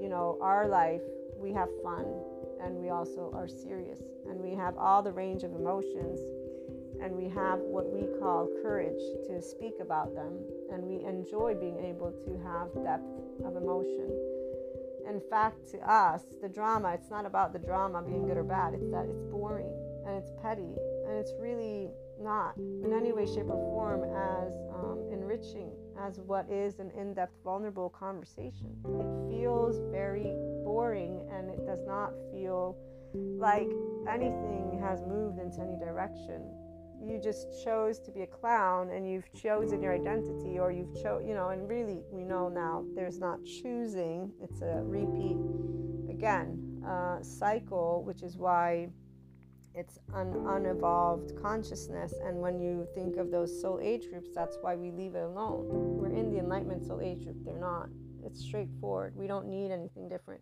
[0.00, 1.02] you know our life
[1.38, 2.04] we have fun
[2.62, 6.20] and we also are serious and we have all the range of emotions
[7.02, 10.38] and we have what we call courage to speak about them
[10.72, 13.04] and we enjoy being able to have depth
[13.44, 14.33] of emotion
[15.08, 18.74] in fact to us the drama it's not about the drama being good or bad.
[18.74, 19.72] It's that it's boring
[20.06, 20.74] and it's petty
[21.06, 21.90] and it's really
[22.20, 27.34] not in any way shape or form as um, enriching as what is an in-depth
[27.42, 28.70] vulnerable conversation.
[28.84, 30.34] It feels very
[30.64, 32.76] boring and it does not feel
[33.14, 33.68] like
[34.08, 36.42] anything has moved into any direction
[37.08, 41.22] you just chose to be a clown and you've chosen your identity or you've chose
[41.26, 45.36] you know and really we know now there's not choosing it's a repeat
[46.10, 48.88] again uh, cycle which is why
[49.74, 52.14] it's an unevolved consciousness.
[52.24, 55.66] And when you think of those soul age groups that's why we leave it alone.
[55.98, 57.36] We're in the enlightenment soul age group.
[57.44, 57.88] They're not.
[58.24, 59.14] It's straightforward.
[59.16, 60.40] We don't need anything different.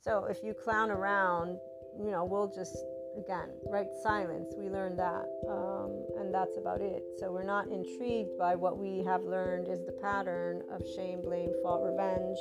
[0.00, 1.58] So if you clown around
[1.98, 2.76] you know we'll just
[3.20, 3.86] again, right?
[4.02, 4.54] Silence.
[4.56, 7.02] We learned that, um, and that's about it.
[7.18, 11.52] So we're not intrigued by what we have learned is the pattern of shame, blame,
[11.62, 12.38] fault, revenge,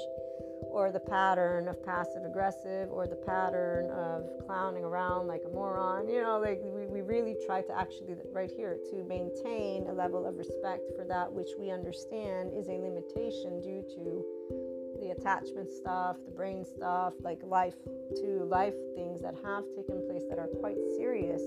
[0.72, 6.08] or the pattern of passive aggressive, or the pattern of clowning around like a moron.
[6.08, 10.26] You know, like we, we really try to actually, right here, to maintain a level
[10.26, 16.18] of respect for that which we understand is a limitation due to the attachment stuff,
[16.26, 17.76] the brain stuff, like life
[18.18, 21.42] to life things that have taken place that are quite serious.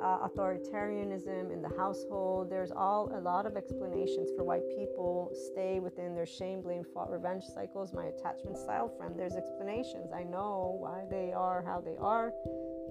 [0.00, 2.48] Uh, authoritarianism in the household.
[2.48, 7.10] There's all a lot of explanations for why people stay within their shame, blame, fault,
[7.10, 7.92] revenge cycles.
[7.92, 10.12] My attachment style friend, there's explanations.
[10.14, 12.32] I know why they are how they are.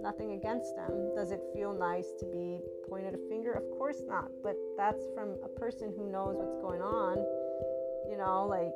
[0.02, 1.16] Nothing against them.
[1.16, 2.60] Does it feel nice to be
[2.90, 3.54] pointed a finger?
[3.54, 4.28] Of course not.
[4.44, 7.20] But that's from a person who knows what's going on.
[8.12, 8.76] You know, like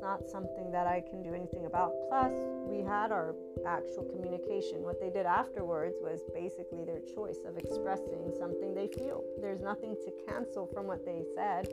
[0.00, 1.92] not something that I can do anything about.
[2.08, 2.32] Plus,
[2.66, 3.34] we had our
[3.66, 4.82] actual communication.
[4.82, 9.24] What they did afterwards was basically their choice of expressing something they feel.
[9.40, 11.68] There's nothing to cancel from what they said,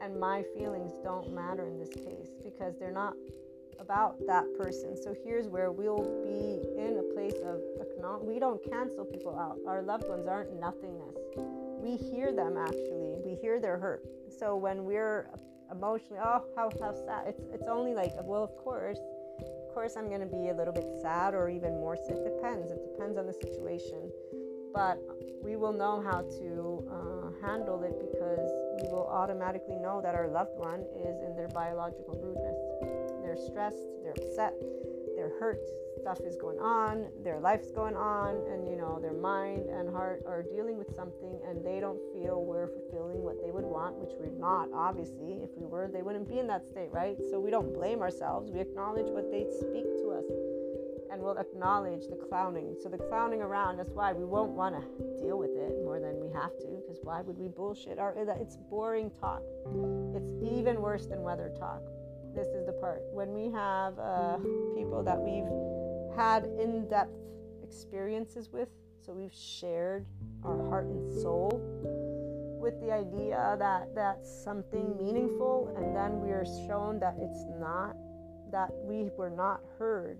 [0.00, 3.14] and my feelings don't matter in this case because they're not
[3.78, 4.96] about that person.
[4.96, 7.60] So here's where we'll be in a place of
[8.22, 9.58] we don't cancel people out.
[9.66, 11.16] Our loved ones aren't nothingness.
[11.82, 13.16] We hear them actually.
[13.24, 14.04] We hear their hurt.
[14.38, 15.28] So when we're
[15.70, 17.28] emotionally oh how, how sad.
[17.28, 18.98] It's it's only like well of course
[19.38, 22.70] of course i'm going to be a little bit sad or even more it depends.
[22.70, 24.10] It depends on the situation.
[24.72, 24.98] But
[25.42, 28.50] we will know how to uh, handle it because
[28.80, 32.56] we will automatically know that our loved one is in their biological rudeness.
[33.22, 34.54] They're stressed they're upset
[35.16, 35.60] they're hurt
[36.00, 40.22] stuff is going on, their life's going on, and you know, their mind and heart
[40.26, 44.12] are dealing with something and they don't feel we're fulfilling what they would want, which
[44.18, 45.40] we're not, obviously.
[45.42, 47.16] If we were, they wouldn't be in that state, right?
[47.30, 48.50] So we don't blame ourselves.
[48.50, 50.24] We acknowledge what they speak to us
[51.10, 52.76] and we'll acknowledge the clowning.
[52.82, 56.20] So the clowning around, that's why we won't want to deal with it more than
[56.20, 57.98] we have to, because why would we bullshit?
[57.98, 59.42] Our, it's boring talk.
[60.14, 61.82] It's even worse than weather talk.
[62.34, 63.02] This is the part.
[63.12, 64.38] When we have uh,
[64.76, 65.50] people that we've
[66.16, 67.12] had in depth
[67.62, 68.68] experiences with.
[69.04, 70.06] So we've shared
[70.44, 71.60] our heart and soul
[72.60, 77.96] with the idea that that's something meaningful, and then we are shown that it's not,
[78.52, 80.18] that we were not heard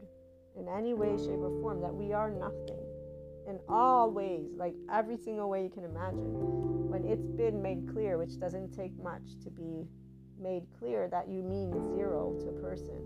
[0.59, 2.81] in any way, shape, or form, that we are nothing
[3.47, 6.89] in all ways, like every single way you can imagine.
[6.89, 9.87] When it's been made clear, which doesn't take much to be
[10.41, 12.97] made clear that you mean zero to a person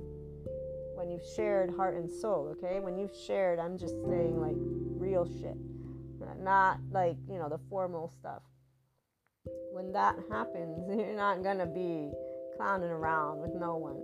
[0.94, 2.80] when you've shared heart and soul, okay?
[2.80, 5.56] When you've shared, I'm just saying like real shit,
[6.44, 8.42] not like, you know, the formal stuff.
[9.72, 12.10] When that happens, you're not gonna be
[12.56, 14.00] clowning around with no one.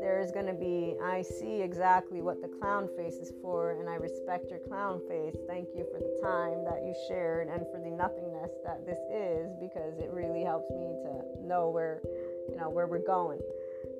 [0.00, 4.48] There's gonna be, I see exactly what the clown face is for, and I respect
[4.48, 5.36] your clown face.
[5.46, 9.52] Thank you for the time that you shared and for the nothingness that this is,
[9.60, 12.00] because it really helps me to know where,
[12.48, 13.40] you know, where we're going,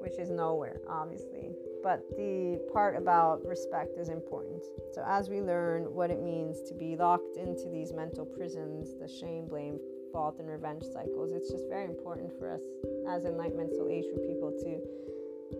[0.00, 1.50] which is nowhere, obviously
[1.82, 4.62] but the part about respect is important.
[4.92, 9.08] So, as we learn what it means to be locked into these mental prisons, the
[9.08, 9.78] shame, blame,
[10.12, 12.62] fault, and revenge cycles, it's just very important for us
[13.08, 14.80] as enlightenment soul age group people to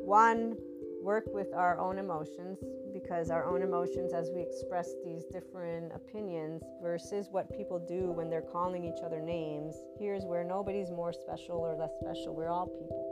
[0.05, 0.57] one,
[1.03, 2.59] work with our own emotions
[2.93, 8.29] because our own emotions, as we express these different opinions, versus what people do when
[8.29, 12.35] they're calling each other names, here's where nobody's more special or less special.
[12.35, 13.10] We're all people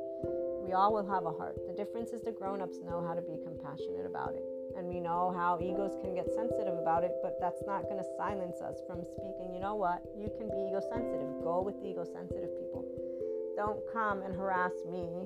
[0.69, 1.57] we all will have a heart.
[1.67, 4.45] The difference is the grown ups know how to be compassionate about it.
[4.77, 8.05] And we know how egos can get sensitive about it, but that's not going to
[8.19, 9.49] silence us from speaking.
[9.57, 10.05] You know what?
[10.13, 11.41] You can be ego sensitive.
[11.41, 12.85] Go with the ego sensitive people.
[13.57, 15.25] Don't come and harass me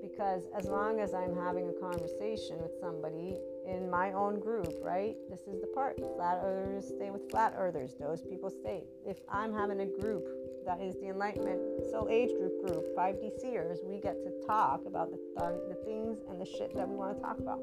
[0.00, 3.34] because as long as I'm having a conversation with somebody
[3.66, 5.16] in my own group, right?
[5.30, 5.96] This is the part.
[6.16, 7.94] Flat earthers stay with flat earthers.
[7.98, 8.84] Those people stay.
[9.06, 10.26] If I'm having a group
[10.66, 11.60] that is the Enlightenment
[11.90, 16.18] Soul Age Group group, 5D Seers, we get to talk about the, th- the things
[16.28, 17.60] and the shit that we want to talk about.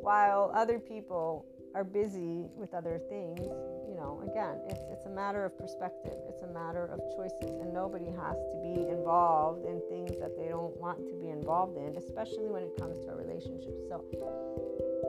[0.00, 5.44] While other people are busy with other things, you know, again, it's, it's a matter
[5.44, 10.12] of perspective, it's a matter of choices, and nobody has to be involved in things
[10.20, 13.72] that they don't want to be involved in, especially when it comes to a relationship.
[13.88, 14.04] So,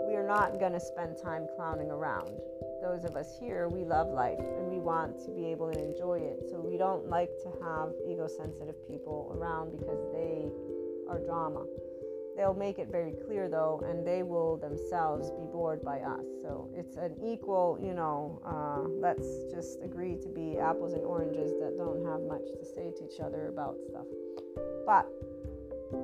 [0.07, 2.32] we are not going to spend time clowning around.
[2.82, 6.20] Those of us here, we love life and we want to be able to enjoy
[6.20, 6.47] it.
[6.49, 10.47] So, we don't like to have ego sensitive people around because they
[11.09, 11.66] are drama.
[12.36, 16.26] They'll make it very clear though, and they will themselves be bored by us.
[16.42, 21.52] So it's an equal, you know, uh, let's just agree to be apples and oranges
[21.60, 24.06] that don't have much to say to each other about stuff.
[24.86, 25.08] But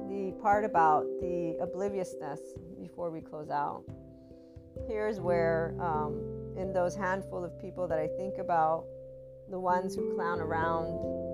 [0.07, 2.39] the part about the obliviousness
[2.79, 3.83] before we close out,
[4.87, 6.21] here's where, um,
[6.57, 8.85] in those handful of people that I think about,
[9.49, 10.85] the ones who clown around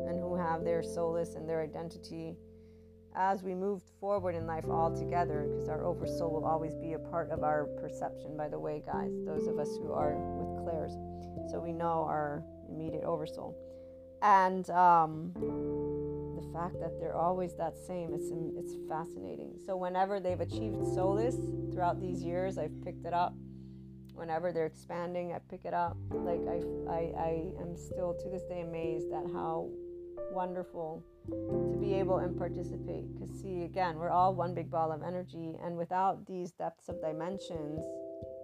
[0.08, 2.38] and who have their solace and their identity
[3.16, 7.00] as we move forward in life all together, because our oversoul will always be a
[7.00, 10.92] part of our perception, by the way, guys, those of us who are with clairs.
[11.52, 13.56] So we know our immediate oversoul.
[14.22, 19.54] And um, the fact that they're always that same, it's, it's fascinating.
[19.66, 21.38] So whenever they've achieved solace
[21.72, 23.34] throughout these years, I've picked it up.
[24.14, 25.98] Whenever they're expanding, I pick it up.
[26.10, 29.70] Like I, I, I am still to this day amazed at how
[30.32, 33.06] wonderful to be able and participate.
[33.14, 37.02] Because, see, again, we're all one big ball of energy, and without these depths of
[37.02, 37.84] dimensions,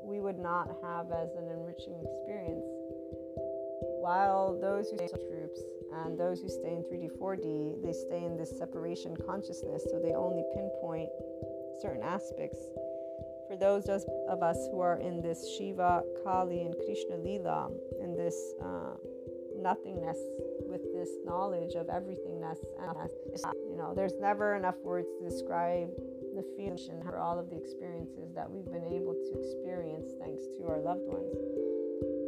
[0.03, 2.65] we would not have as an enriching experience.
[4.01, 5.61] While those who stay in troops
[5.93, 10.13] and those who stay in 3D, 4D, they stay in this separation consciousness, so they
[10.13, 11.09] only pinpoint
[11.81, 12.57] certain aspects.
[13.47, 17.69] For those of us who are in this Shiva, Kali, and Krishna Lila,
[18.01, 18.95] in this uh,
[19.61, 20.17] nothingness
[20.67, 23.09] with this knowledge of everythingness and
[23.69, 25.89] you know there's never enough words to describe
[26.35, 30.65] the feeling for all of the experiences that we've been able to experience thanks to
[30.67, 31.35] our loved ones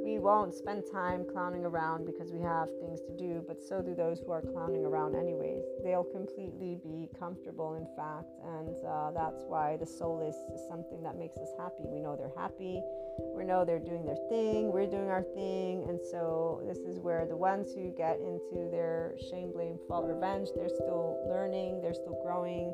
[0.04, 3.96] we won't spend time clowning around because we have things to do, but so do
[3.96, 5.64] those who are clowning around anyways.
[5.84, 11.18] They'll completely be comfortable, in fact, and uh, that's why the solace is something that
[11.18, 11.88] makes us happy.
[11.88, 12.84] We know they're happy,
[13.36, 17.26] we know they're doing their thing, we're doing our thing, and so this is where
[17.26, 22.20] the ones who get into their shame, blame, fault, revenge, they're still learning, they're still
[22.24, 22.74] growing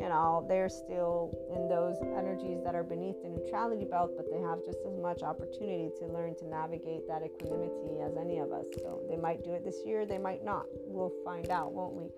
[0.00, 4.40] you know, they're still in those energies that are beneath the neutrality belt, but they
[4.40, 8.64] have just as much opportunity to learn to navigate that equanimity as any of us.
[8.78, 10.64] So they might do it this year, they might not.
[10.86, 12.08] We'll find out, won't we?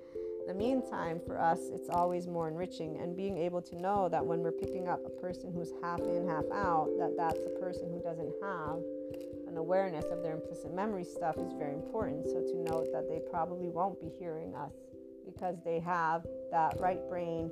[0.46, 4.40] The meantime, for us, it's always more enriching, and being able to know that when
[4.40, 8.00] we're picking up a person who's half in, half out, that that's a person who
[8.02, 8.78] doesn't have
[9.48, 12.24] an awareness of their implicit memory stuff is very important.
[12.26, 14.72] So to note that they probably won't be hearing us
[15.24, 17.50] because they have that right brain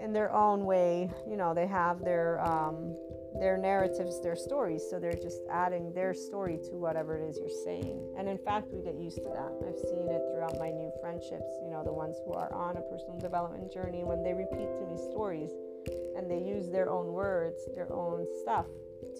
[0.00, 1.10] in their own way.
[1.28, 2.94] You know, they have their um,
[3.38, 7.64] their narratives, their stories, so they're just adding their story to whatever it is you're
[7.64, 7.98] saying.
[8.18, 9.52] And in fact, we get used to that.
[9.66, 11.48] I've seen it throughout my new friendships.
[11.64, 14.84] You know, the ones who are on a personal development journey when they repeat to
[14.86, 15.50] me stories
[16.16, 18.66] and they use their own words, their own stuff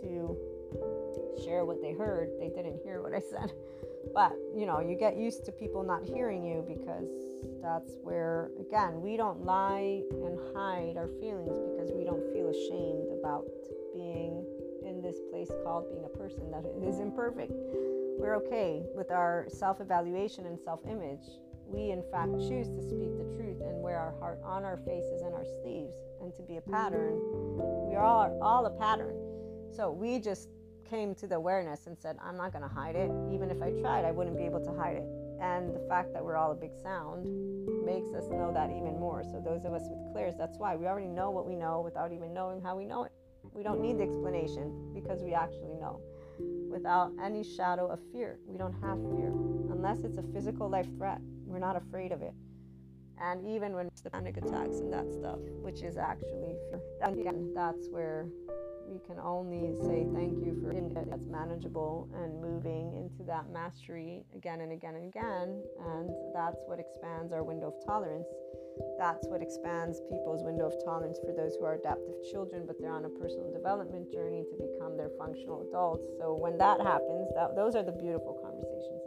[0.01, 0.37] to
[1.45, 2.31] share what they heard.
[2.39, 3.53] They didn't hear what I said.
[4.15, 7.09] But, you know, you get used to people not hearing you because
[7.63, 13.09] that's where, again, we don't lie and hide our feelings because we don't feel ashamed
[13.19, 13.47] about
[13.95, 14.45] being
[14.85, 17.53] in this place called being a person that is imperfect.
[18.19, 21.25] We're okay with our self evaluation and self image.
[21.67, 25.23] We, in fact, choose to speak the truth and wear our heart on our faces
[25.23, 27.19] and our sleeves and to be a pattern.
[27.89, 29.15] We are all, all a pattern.
[29.75, 30.49] So we just
[30.89, 33.11] came to the awareness and said, I'm not going to hide it.
[33.33, 35.07] Even if I tried, I wouldn't be able to hide it.
[35.41, 37.25] And the fact that we're all a big sound
[37.85, 39.25] makes us know that even more.
[39.25, 42.13] So, those of us with clairs, that's why we already know what we know without
[42.13, 43.13] even knowing how we know it.
[43.55, 46.01] We don't need the explanation because we actually know
[46.71, 48.39] without any shadow of fear.
[48.47, 49.29] We don't have fear
[49.71, 51.21] unless it's a physical life threat.
[51.47, 52.35] We're not afraid of it.
[53.21, 57.53] And even when it's the panic attacks and that stuff, which is actually fear, again,
[57.55, 58.27] that's where
[58.89, 60.73] we can only say thank you for
[61.13, 65.63] that's manageable and moving into that mastery again and again and again.
[65.79, 68.27] And that's what expands our window of tolerance.
[68.99, 72.93] That's what expands people's window of tolerance for those who are adaptive children, but they're
[72.93, 76.07] on a personal development journey to become their functional adults.
[76.19, 79.03] So when that happens, that, those are the beautiful conversations.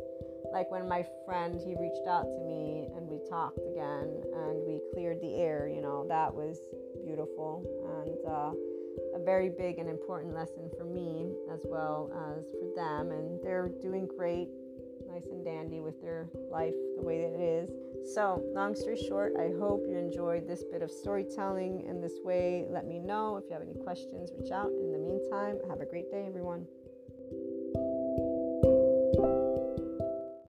[0.54, 4.08] Like when my friend he reached out to me and we talked again
[4.46, 5.68] and we cleared the air.
[5.68, 6.60] You know that was
[7.04, 7.64] beautiful
[8.04, 8.16] and.
[8.24, 8.52] Uh,
[9.16, 13.12] a very big and important lesson for me as well as for them.
[13.12, 14.48] And they're doing great,
[15.08, 17.70] nice and dandy with their life the way that it is.
[18.14, 22.66] So, long story short, I hope you enjoyed this bit of storytelling in this way.
[22.70, 24.70] Let me know if you have any questions, reach out.
[24.70, 26.68] In the meantime, have a great day, everyone.